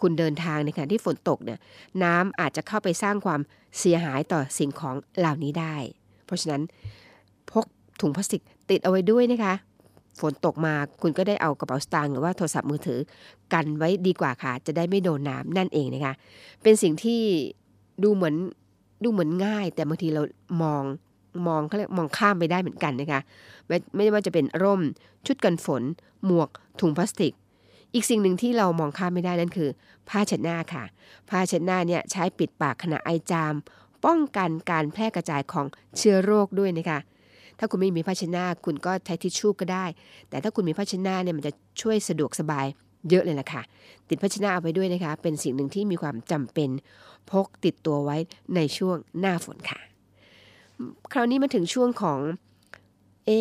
[0.00, 1.58] คุณเดินทางในขณะที่ฝนตกเนี่ย
[2.02, 3.40] น้ำอาจจะเข้าไปสร้างความ
[3.78, 5.76] เสียหายต่อสิ่งของเหล่านี้ได้
[6.26, 6.62] เพราะฉะนั้น
[7.50, 7.64] พก
[8.00, 9.54] ถุงพลาสติกติดเอาไว้ด้วยนะคะ
[10.20, 13.00] ฝนตกมาคุณก็ได้เอากระเป๋าสตางค์หรือว่าโทรศัพท์มือถือ
[13.52, 16.14] กันไว้ดีกว่าค่ะ จะได้ไม่โดนน้ำนั่นเองนะคะ
[16.62, 17.20] เป็นสิ่งที่
[18.02, 18.34] ดูเหมือน
[19.04, 20.22] ดูเหมือนง่าย แต่บางทีเรา
[20.62, 20.82] มอง
[21.46, 23.20] มองเขาเรียกมองข้ามไปได้เหมือนกันนะคะ
[23.66, 24.80] ไม่ไม่ว่าจะเป็นร่ม
[25.26, 25.82] ชุดกันฝน
[26.24, 26.48] หมวก
[26.80, 27.32] ถุงพลาสติก
[27.94, 29.68] อีกสิ่งหนึ่งที่เรามองข้ามไม่ได้นั่นคือ
[30.08, 30.84] ผ้าเช็ดหน้าค่ะ
[31.30, 33.54] ผ้าเช็ดหน้าเนี่ยใช้ปิดปากขณะไอจาม
[34.04, 36.98] ป้องกันการแพร่กระจายของเชื้อโรคด้วยนะคะ
[37.58, 39.84] ถ้าคุณไม่มีผ้าชน้าคุณก็ใช้ทิชชู่ก็ได้
[40.28, 42.66] แต่ถ้าคุณมีผ้าชน้าเนี่ยมันจะช่วยสะดวกสบาย
[43.10, 43.62] เยอะเลยล่ะค่ะ
[44.08, 46.70] ติดผ้าชน้าเอาไว้ด้วยนะคะ เป็นสิ่งหนึ่งที่มีความจำเป็น
[47.30, 48.16] พกติดตัวไว้
[48.54, 49.80] ในช่วงหน้าฝนค่ะ
[51.12, 52.18] คราวนี้มาถึงช่วงของ
[53.26, 53.40] เอ๊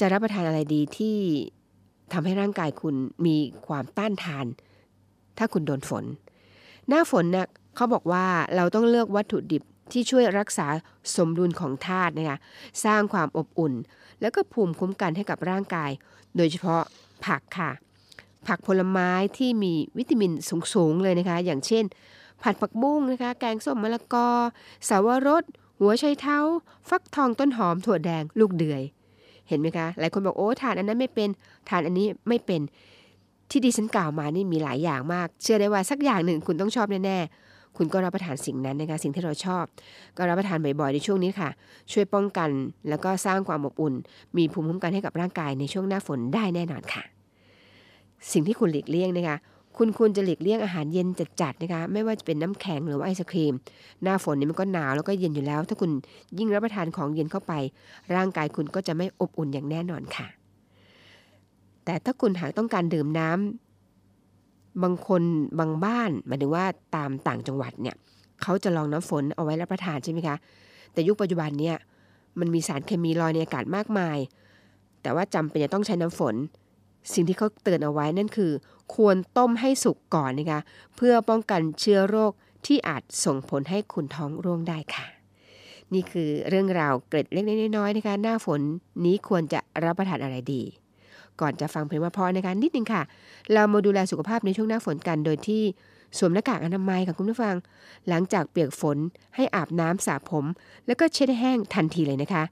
[0.00, 1.16] จะรับประทานอะไรดีที่
[2.12, 2.94] ทำให้ร่างกายคุณ
[3.26, 4.46] มีความต้านทาน
[5.38, 6.04] ถ้าคุณโดนฝน
[6.88, 8.24] หน้าฝนนะ่ะเขาบอกว่า
[8.56, 10.66] เราต้องเลือกวัตถุดิบ ที่ช่วยรักษา
[11.16, 12.38] สมดุลของธาตุนะคะ
[12.84, 13.74] สร้างความอบอุ่น
[14.20, 15.90] แล้วก็ภูมิคุ้มกันให้กับร่างกาย
[16.36, 16.82] โดยเฉพาะ
[17.26, 17.70] ผักค่ะ
[18.46, 20.30] ผักผลไม้ที่มีวิตามิน
[20.74, 21.84] สูงๆเลยนะคะ อย่างเช่น
[22.42, 24.28] ผัดผักบุ้งนะคะ แกงส้มมะละกอ
[24.88, 25.44] สาวรส
[25.80, 26.38] หัวไชเท้า
[26.88, 28.82] ฟักทองต้นหอมถั่วแดงลูกเดือย
[29.48, 31.28] เห็นไหมคะ หลายคนบอกโอ้ทานอันนั้นไม่เป็น
[31.68, 32.60] ทานอันนี้ไม่เป็น
[33.50, 37.43] ที่ดิฉันกล่าวมานี่มีหลายอย่างมาก เชื่อได้ว่าสักอย่างหนึ่งคุณต้องชอบแน่ๆ
[37.76, 39.64] คุณก็รับประทานสิ่งนั้นนะคะสิ่งที่เราชอบ
[40.16, 41.50] ก็รับประทานบ่อยๆในช่วงนี้ค่ะ
[41.92, 42.50] ช่วยป้องกัน
[42.88, 43.94] แล้วก็สร้างความอบอุ่น
[44.36, 47.02] มีภูมิคุ้มกันให้กับร่างกายในช่วงหน้าฝนได้แน่นอนค่ะ
[48.32, 49.38] สิ่งที่คุณหลีกเลี่ยงนะคะ
[49.78, 51.06] คุณควรจะหลีกเลี่ยงอาหารเย็น
[51.40, 53.54] จัดๆนะคะ ไม่ว่าจะเป็นน้ำแข็งหรือว่าไอศครีม
[54.02, 55.90] หน้าฝนนี่มันก็หนาวแล้วก็เย็นอยู่แล้ว ถ้าคุณ
[56.38, 57.52] ยิ่งรับประทานของเย็นเข้าไป
[58.14, 60.26] ร่างกายคุณก็จะไม่อบอุ่นอย่างแน่นอนค่ะ
[61.84, 63.63] แต่ถ้าคุณหากต้องการดื่มน้ำ
[64.82, 65.22] บางคน
[65.58, 66.64] บางบ้านหมายถึงว่า
[66.96, 67.96] ตามต่างจังหวัดเนี่ย
[68.42, 70.36] เขาจะลองน้ำฝนเอาไว้รับประทานใช่ไหมคะ
[70.92, 71.76] แต่ยุคปัจจุบันเนี่ย
[72.40, 74.18] มันมีสารเคมีลอยในอากาศมากมาย
[75.02, 76.34] แต่ว่าจำเป็นจะต้องใช้น้ำฝน
[77.12, 78.52] สิ่งที่เขาเตือนเอาไว้นั่นคือ
[78.94, 80.60] ควรต้มให้สุกก่อนนะคะ
[80.96, 82.32] เพื่อป้องกันเชื้อโรค
[82.66, 85.06] ที่อาจส่งผลให้คุณท้องร่วงได้ค่ะ
[85.94, 88.60] นี่คือเรื่องราวเกร็ดเล็กๆน้อยๆนะคะหน้าฝน
[89.04, 90.62] นี้ควรจะรับประทานอะไรดี
[91.40, 93.02] ก่อนจะฟังเพลงเพราะๆนะคะนิดนึงค่ะ
[93.52, 95.62] เรามาดูแลสุขภาพในช่วงหน้าฝนกันโดยที่
[96.18, 97.54] สวมหน้ากากอนามัยค่ะคุณผู้ฟัง
[98.08, 98.98] หลังจากเปียกฝน
[99.34, 100.44] ให้อาบน้ำสระผม
[100.86, 102.44] แล้วก็เช็ดแห้งทันทีเลยนะคะ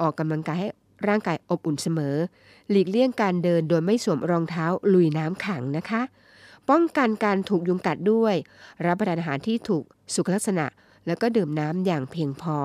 [0.00, 0.68] ออกกำลังกายให้
[1.08, 2.14] ร่างกายอบอุ่นเสมอ
[2.70, 6.02] หลีกเลี่ยงการเดินโดยไม่สวมรองเท้าลุยน้ำขังนะคะ
[6.70, 8.34] ป้องกันการถูกยุงกัดด้วย
[8.86, 9.84] รับประทานอาหารที่ถูก
[10.14, 10.66] สุขลักษณะ
[11.06, 12.56] แล้วก็ดื่มน้ำอย่างเพียงพอ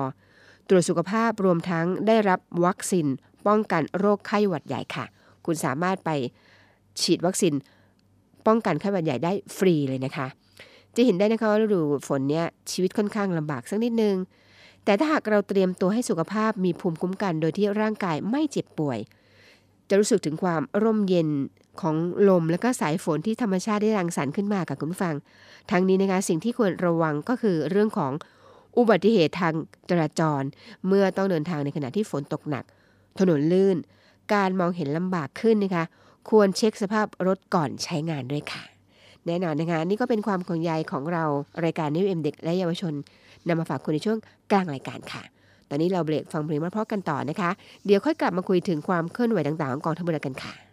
[0.68, 3.06] ตรวจสุขภาพรวมทั้งได้รับวัคซีน
[3.46, 5.04] ป้องกันโรคไข้หวัดใหญ่ค่ะ
[5.46, 6.10] คุณสามารถไป
[7.02, 7.54] ฉีดวัคซีน
[8.46, 10.26] ป้องกันไข้หวัดใหญ่ได้ฟรีเลยนะคะ
[10.96, 14.16] จะเห็นได้นะคะว่าฤดูฝนเนี่ยชีวิตค่อนข้างลำบากสักนิดนึง
[14.84, 18.98] แต่ถ้าหากเราเตรียมตัวให้สุขภาพมีภูมิคุ้มกัน โดยที่ร่างกายไม่เจ็บป่วย
[19.88, 21.28] จะรู้สึกถึงความร่มเย็น
[21.80, 21.96] ของ
[22.28, 25.14] ลมและก็สายฝนที่ธรรมชาติได้รังสรรค์ขึ้นมากับคุณฟัง
[25.70, 28.12] ทั้งนี้นะคะสิ่งที่ควรระวังก็คือเรื่องของ
[28.78, 29.54] อุบัติเหตุทาง
[29.90, 30.42] จราจร
[30.86, 32.64] เมื่อต้องเดินทางในขณะที่ฝนตกหนัก
[33.18, 33.76] ถนนลื่น
[34.32, 35.84] การมองเห็นลำบากขึ้นนะคะ
[36.30, 38.62] ควรเช็คสภาพรถก่อนใช้งานด้วยค่ะ
[39.26, 41.24] แน่นอนนะคะ นี่ก็เป็นความของใยของเรา
[41.64, 42.94] รายการนิวเอ็มเด็กและเยาวชน
[43.48, 44.18] นำมาฝากคุณในช่วง
[44.50, 45.22] กลางรายการค่ะ
[45.68, 47.50] ตอนนี้เราเบรกฟังเพลงมาเพราะกันต่อนะคะ
[47.86, 50.71] เดี๋ยวค่อยกลับมาคุยถึงความเคลื่อนไหวต่างๆของกองทัพเรือกันค่ะ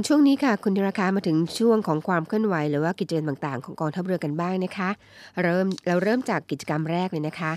[0.00, 4.90] งช่วงนี้ค่ะ คุณธีราคามาถึงช่วงของความเคลื่อนไหว หรือว่ากิจกรรมต่างๆ ของกองทัพเรือกันบ้างนะคะ
[5.42, 7.52] เริ่มเราเริ่มจากกิจกรรมแรกเลยนะคะ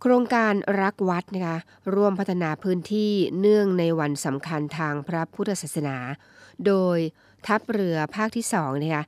[0.00, 1.58] โครงการรักวัดนะคะ
[1.94, 5.96] ร่วมพัฒนาพื้นที่เนื่องในวันสำคัญทางพระพุทธศาสนา
[6.66, 6.98] โดย
[7.46, 9.04] ทัพเรือภาคที่2นะคะ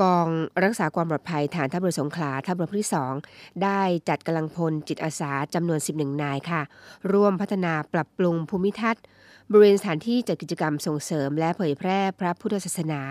[0.00, 0.28] กอง
[0.64, 2.90] รักษาความปลอดภัยฐานทัพเรือสงขลาทัพเรือที่
[3.24, 6.62] 2ได้จัดกำลังพลจิตอาสาจำนวน 11 นายค่ะ
[7.12, 9.02] ร่วมพัฒนาปรับปรุงภูมิทัศน์
[9.50, 13.02] บริเวณสถานที่จัดกิจกรรมส่งเสริม และเผยแพร่พระพุทธศาสนา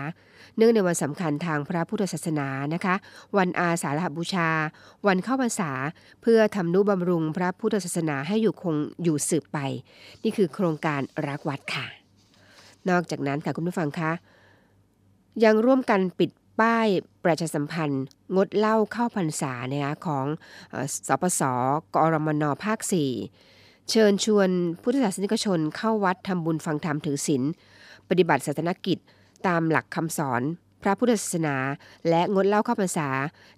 [0.56, 2.94] เนื่องในวันสำคัญทางพระพุทธศาสนานะคะ
[3.36, 4.48] วันอาสาฬหบูชา
[5.06, 5.70] วันเข้าพรรษา
[6.22, 9.58] เพื่อทำนุบำรุงพระพุทธศาสนาให้อยู่คงอยู่สืบไป
[10.22, 11.86] นี่คือโครงการรักวัดค่ะ
[12.88, 14.12] นอกจากนั้นค่ะคุณผู้ฟังคะ
[15.44, 16.30] ยังร่วมกันปิด
[16.60, 16.86] ป้าย
[17.24, 18.04] ประชาสัมพันธ์
[18.36, 20.26] งดเหล้าเข้าพรรษานะคะของ
[21.08, 21.42] สปส
[21.94, 22.78] กรมนภาค
[23.34, 24.48] 4 เชิญชวน
[24.82, 27.42] พุทธศาสนิกชนเข้าวัดทำบุญฟังธรรมถือศีล
[28.08, 28.98] ปฏิบัติศาสนกิจ
[29.46, 30.42] ตามหลักคำสอน
[30.82, 31.56] พระพุทธศาสนา
[32.08, 33.08] และงดเหล้าเข้าพรรษา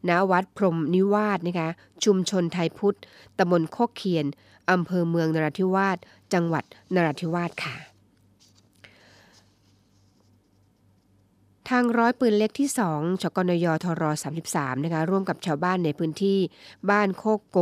[0.08, 1.68] ณ วัดพรมนิวาสนะคะ
[2.04, 2.98] ชุมชนไทยพุทธ
[3.38, 4.26] ตำบลโคกเคียน
[4.70, 5.98] อำเภอเมืองนราธิวาส
[6.32, 6.64] จังหวัด
[6.94, 7.93] นราธิวาสค่ะ
[11.70, 14.02] ทางร้อยปืนเล็กที่ 2ชกนยทร
[14.44, 16.38] 33นะคะร่วมกับชาวบ้านในพื้นที่
[16.90, 17.58] บ้านโคกโก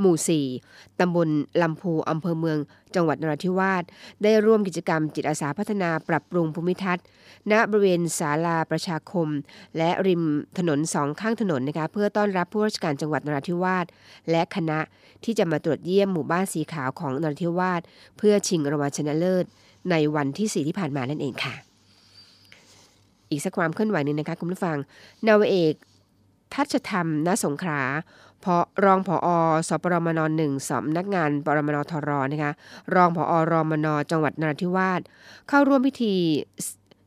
[0.00, 1.28] หมู่ 4 ตำบล
[1.62, 2.58] ลำพูอำเภอเมือง
[2.94, 3.82] จังหวัดนราธิวาส
[4.22, 7.04] ได้ร่วมกิจกรรมจิตอาสาพัฒนาปรับปรุงภูมิทัศน์
[7.52, 9.28] ณบริเวณศาลาประชาคม
[9.76, 10.22] และริม
[10.58, 13.86] ถนนสองข้างถนนนะคะเพื่อต้อนรับผู้ราชการจังหวัดนราธิวาส
[14.30, 14.80] และคณะ
[15.24, 17.80] ที่จะมาตรวจเยี่ยมหมู่บ้านสีขาวของนราธิวาส
[18.18, 19.44] เพื่อชิงรางวัลชนะเลิศ
[19.90, 21.69] ในวันที่ 4 ที่ผ่านมานั่นเองค่ะ
[23.30, 24.76] อีกสักความเคลื่อนไหวหนึ่งนะคะคุณผู้ฟัง
[25.26, 25.74] นาวเอก
[26.54, 27.82] ทัชธรรมณสงขลา
[28.44, 29.28] พอรองผอ
[29.68, 32.52] สปรมนหนึ่งสำนักงานปรมนทรนะคะ
[32.94, 35.00] รองผอรมนจังหวัดนราธิวาส
[35.48, 36.14] เข้าร่วมพิธี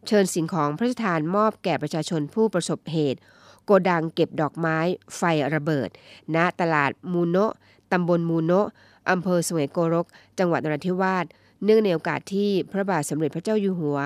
[0.08, 3.20] เชิญสิ่งของพระราชทานมอบแก่ประชาชนผู้ประสบเหตุ
[3.66, 4.78] โกดังเก็บดอกไม้
[5.18, 5.22] ไฟ
[5.56, 5.90] ระเบิด
[6.36, 7.54] ณตลาดมูโนะ
[7.92, 8.68] ตำบลมูโนะ
[9.10, 10.06] อำเภอสวยโกรก
[10.40, 11.26] จังหวัดนราธิวาส
[11.64, 13.98] เนื่องในโอกาสที่พระบาทสมเด็จพระเจ้าอยู่หัว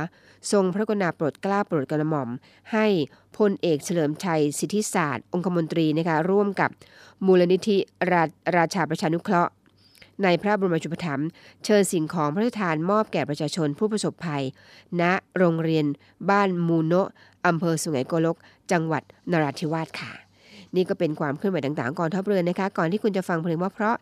[0.52, 2.30] ทรงพระกรุณาโปรดเกล้าโปรดกระหม่อม
[2.74, 2.86] ให้
[3.38, 6.70] พลเอกเฉลิมชัยสิทธิศาสตร์ องคมนตรีนะคะร่วมกับ
[7.26, 7.78] มูลนิธิ
[8.12, 8.24] รา
[8.58, 9.52] ราชาประชานุเคราะห์
[10.24, 11.28] ในพระบรมชุปถัมภ์
[11.64, 14.44] เชิญสิ่งของพระราชทานมอบแก่ประชาชนผู้ประสบภัย
[15.02, 15.04] ณ
[15.38, 15.86] โรงเรียน
[16.30, 17.10] บ้านมูโนะ
[17.48, 18.38] อำเภอสุไหงโกลก
[18.72, 20.12] จังหวัดนราธิวาสค่ะ
[20.76, 23.96] นี่ก็เป็นความเคลื่อนไหวต่างๆก่อนทัพเรือนะคะ ก่อนที่คุณจะฟังเพลงว่าเพราะ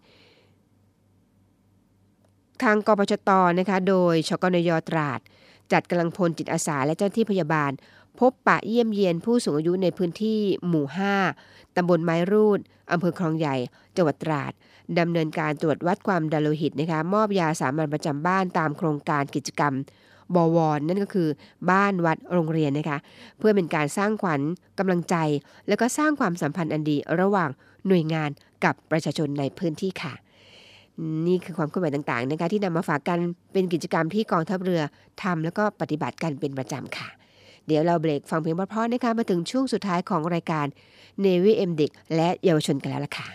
[2.63, 3.29] ทางกปชต
[3.59, 5.19] นะคะโดยชกนยตราด
[5.71, 7.71] จัดกำลังพลจิตอาสาและเจ้าหน้าที่พยาบาล
[8.19, 10.85] พบปะเยี่ยมเยียนผู้สูงอายุในพื้นที่หมู่
[11.31, 12.59] 5ตำบลไม้รูด
[12.91, 13.55] อำเภอคลองใหญ่
[13.95, 14.51] จังหวัดตราด
[14.99, 19.73] ดำเนินการตรวจวัดความดันโลหิตนะคะมอบยาสามัญประจำบ้านตามโครงการกิจกรรม
[20.35, 21.29] บวรนั่นก็คือ
[21.71, 22.97] บ้านวัดโรงเรียนนะคะ
[23.39, 24.41] เพื่อเป็นการสร้างขวัญ
[24.79, 25.15] กำลังใจ
[25.67, 27.49] และก็สร้างความสัมพันธ์อันดี ระหว่าง
[27.87, 28.29] หน่วยงาน
[28.63, 30.13] กับประชาชนในพื้นที่ค่ะ
[31.27, 33.19] นี่คือความเคลื่อนไหวต่างๆนะคะที่นำมาฝากกัน
[33.53, 34.81] เป็นกิจกรรมที่กองทัพเรือ
[35.23, 37.07] ทำแล้วก็ปฏิบัติกันเป็นประจำค่ะ
[37.67, 40.65] เดี๋ยวเราเบรกฟังเพลงเพราะๆนะคะมาถึงช่วงสุดท้ายของรายการ
[41.25, 43.27] Navy M เด็กและเยาวชนกันแล้วล่ะค่ะ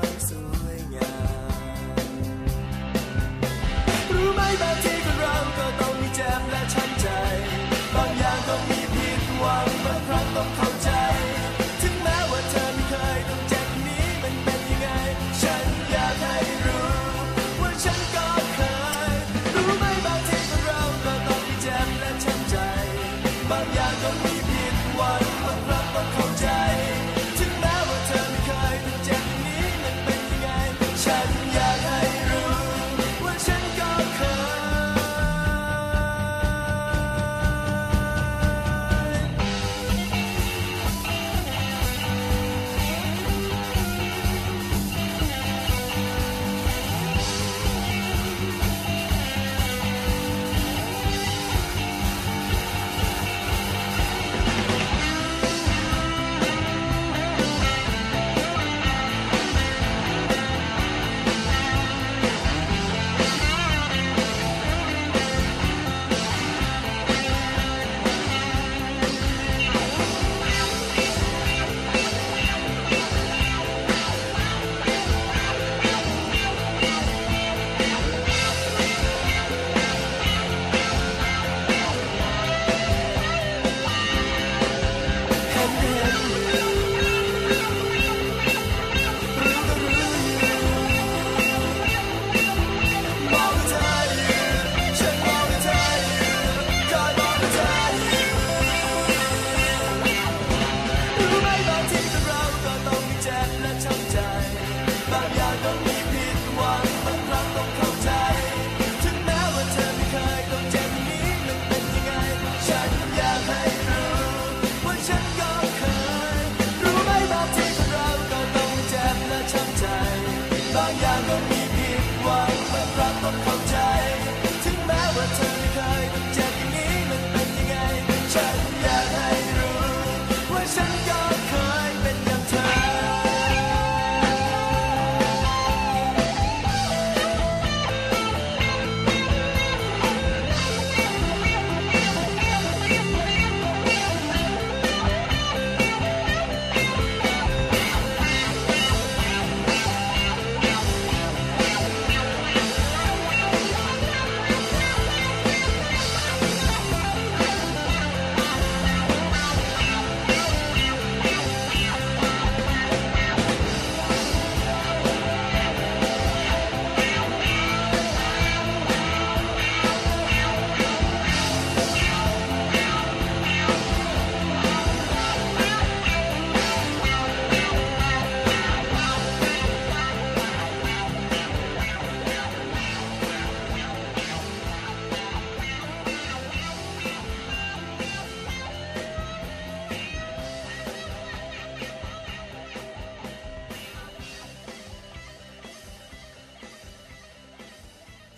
[0.00, 0.49] voice.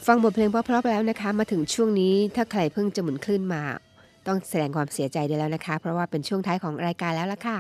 [0.07, 3.63] ฟังบทเพลงเพราะๆไปแล้วนะคะ มาถึงช่วงนี้ถ้าใครเพิ่งจะหมุนคลื่นมา
[4.27, 7.57] ต้องแสดงความเสียใจได้แล้วนะคะ เพราะว่าเป็นช่วงท้ายของรายการแล้วล่ะค่ะ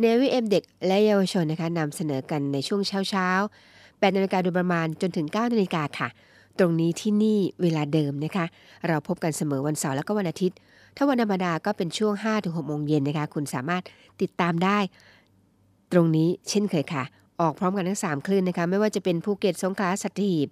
[0.00, 6.08] เนวิเอ็มเด็กและเยาวชนนะคะนำเสนอกันในช่วงเช้าเช้าๆ8นาฬิกาโดยประมาณจนถึง9นาฬิกาค่ะ
[6.58, 8.46] ตรงนี้ที่นี่เวลาเดิมนะคะ
[8.88, 10.56] เราพบกันเสมอวันเสาร์แล้วก็วันอาทิตย์
[10.96, 13.82] ถ้าวันธรรมดาก็เป็นช่วง5-6โมงเย็นนะคะ คุณสามารถ
[14.22, 14.78] ติดตามได้
[15.92, 17.04] ตรงนี้เช่นเคยค่ะ
[17.40, 20.48] ออกพร้อมกันทั้ง 3 คลื่นนะคะ ไม่ว่าจะเป็นภูเก็ตสงขลาสัตหีบ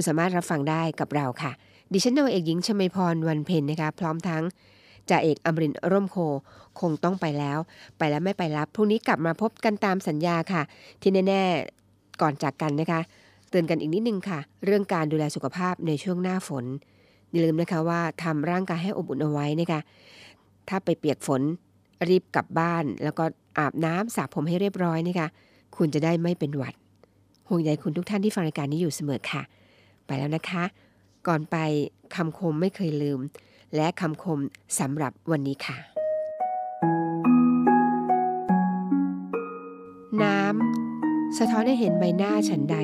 [0.00, 1.52] คุณสามารถรับฟังได้กับเราค่ะ
[1.92, 4.42] ดิฉันนาวเอกหญิงชมพรวันเพ็ญนะคะ พร้อมทั้ง
[5.10, 6.16] จ่าเอกอมรินร่มโค
[6.80, 7.58] คงต้องไปแล้ว
[7.98, 10.62] ไปแล้วไม่ไปรับพรุ่งนี้กลับมาพบกันตามสัญญาค่ะ
[11.00, 13.00] ที่แน่ๆก่อนจากกันนะคะ
[13.50, 16.64] เตือนกันอีกนิดนึงค่ะ เรื่องการดูแลสุขภาพในช่วงหน้าฝน
[17.30, 19.80] อย่าลืมนะคะว่าทำร่างกายให้อบอุ่นเอาไว้นะคะ
[20.68, 21.42] ถ้าไปเปียกฝน
[22.08, 23.24] รีบกลับบ้าน แล้วก็
[23.58, 25.28] อาบน้ำสระผมให้เรียบร้อยนะคะ
[25.76, 26.74] คุณจะได้ไม่เป็นหวัด
[27.48, 29.42] ห่วงใยคุณทุกท่านที่ฟังรายการนี้อยู่เสมอค่ะ
[30.08, 30.64] ไปแล้วนะคะ
[31.26, 31.56] ก่อนไป
[32.14, 33.20] คำคมไม่เคยลืม
[33.76, 34.38] และคำคม
[34.78, 35.78] สำหรับวันนี้ค่ะ
[40.22, 42.78] น้ำสะท้อนให้เห็นใบหน้าฉันใด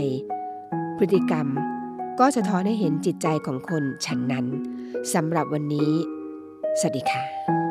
[0.99, 1.47] พฤติกรรม
[2.21, 4.47] ก็สะท้อนให้เห็นจิตใจของคนฉันนั้น
[5.15, 5.91] สำหรับวันนี้
[6.79, 7.64] สวัสดีค่ะ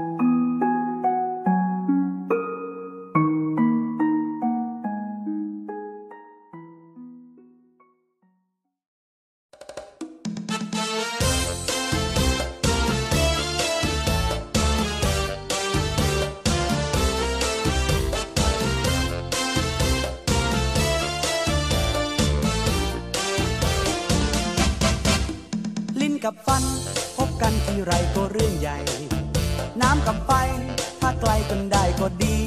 [31.24, 32.38] กลกันได้ก็ดี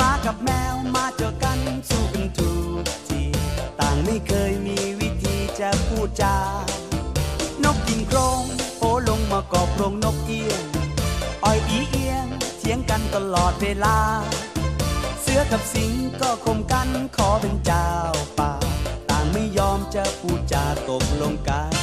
[0.00, 2.52] มากับแมวมาเจอกันสู้กันทุ
[2.82, 3.22] กที
[3.80, 6.36] ต่างไม่เคยมีวิธีจะพูดจา
[7.64, 8.42] นกกินโครง
[8.76, 10.62] โผลงมากอบโครงนกเอี้ยง
[11.44, 12.26] อ้อยอีเอียง
[12.58, 13.96] เถียงกันตลอดเวลา
[15.20, 17.88] เสือกับสิงก็คมกันขอเป็นเจ้า
[18.38, 18.52] ป่า
[19.10, 21.77] ต่างไม่ยอมจะพูดจาตกลงกัน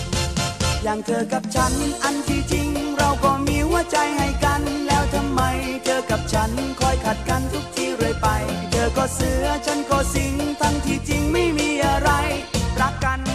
[0.87, 1.73] อย่างเธอกับฉัน
[2.03, 5.41] อันที่จริงเราก็มีหัวใจให้กัน แล้วทำไม
[5.83, 8.27] เธอกับฉันคอยขัดกันทุกทีเรื่อยไป
[8.71, 12.09] เธอก็เสือฉันก็สิงทั้งที่จริงไม่มีอะไร
[12.81, 13.34] รักกัน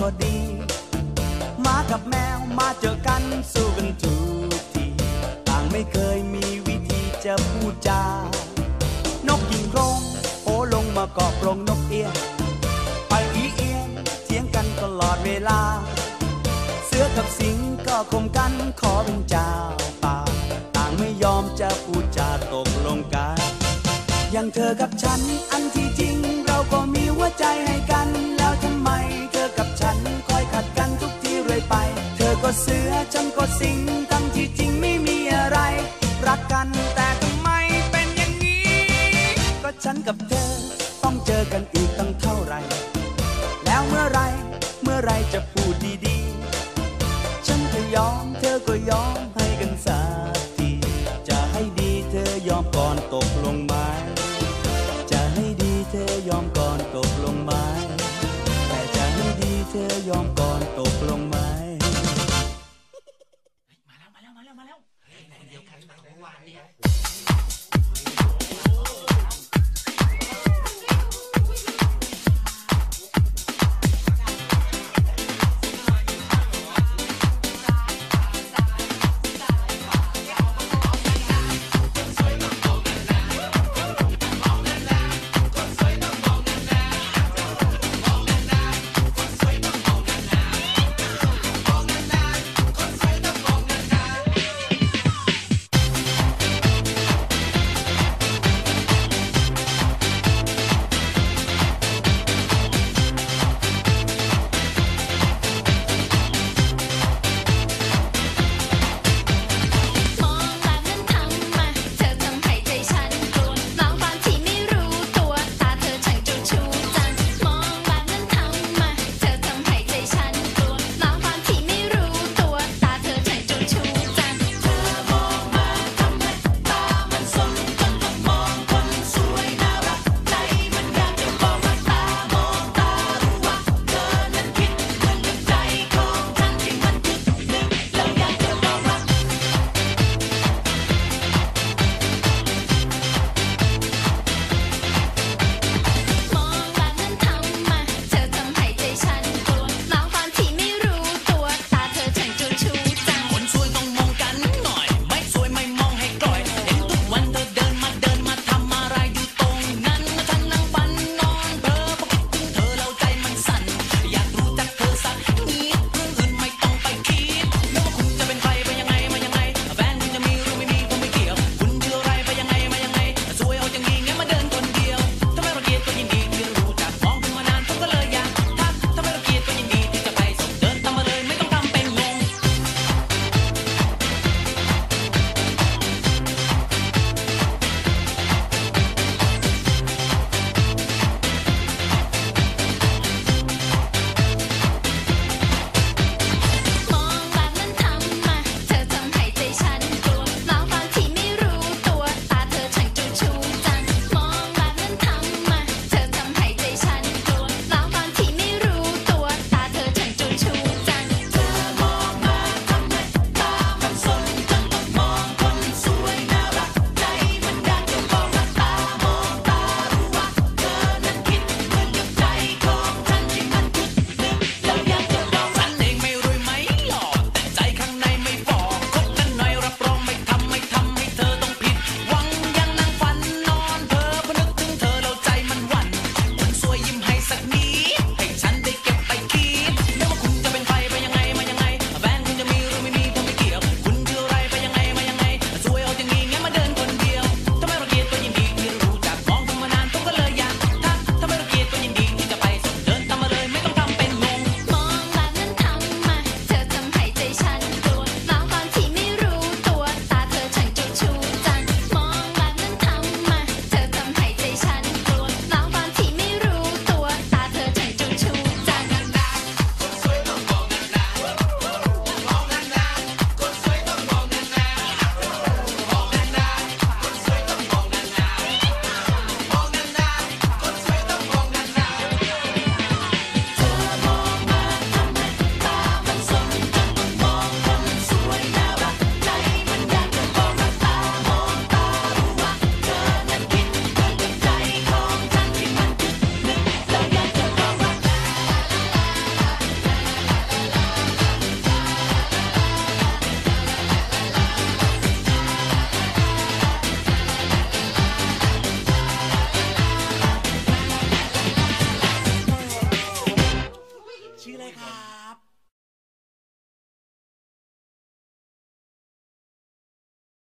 [0.00, 0.36] ก็ดี
[1.62, 3.22] หมากับแมวมาเจอกัน
[3.52, 4.16] สู้กันทุ
[4.58, 4.86] กที
[5.48, 8.02] ต่างไม่เคยมีวิธีจะพูดจา
[9.28, 10.00] นกยิงโครง
[10.44, 12.14] โอลงมาเกาะกรงนกเอียง
[13.08, 13.88] ไปอีเอียง
[14.24, 15.60] เถียงกันตลอดเวลา
[16.86, 19.50] เสือกับสิงก็คมกันขอเป็นเจ้า
[20.02, 20.18] ป่า
[20.76, 23.38] ต่างไม่ยอมจะพูดจาตกลงกัน
[24.32, 25.20] อย่างเธอกับฉัน
[25.52, 26.16] อันที่จริง
[26.46, 28.90] เราก็มีหัวใจให้กันแล้วทำไม
[29.86, 31.74] กันคอยขัดกันทุกทีเรื่อยไป
[32.16, 33.78] เธอก็เสือฉันก็สิง
[34.10, 35.58] ทั้งที่จริงไม่มีอะไร
[36.26, 37.48] รักกันแต่ทำไม
[37.90, 38.66] เป็นอย่างนี้
[39.62, 40.50] ก็ฉันกับเธอ
[41.02, 42.60] ต้องเจอกันอีกตั้งเท่าไหร่
[43.64, 44.20] แล้วเมื่อไร
[44.82, 46.05] เมื่อไรจะพูดดี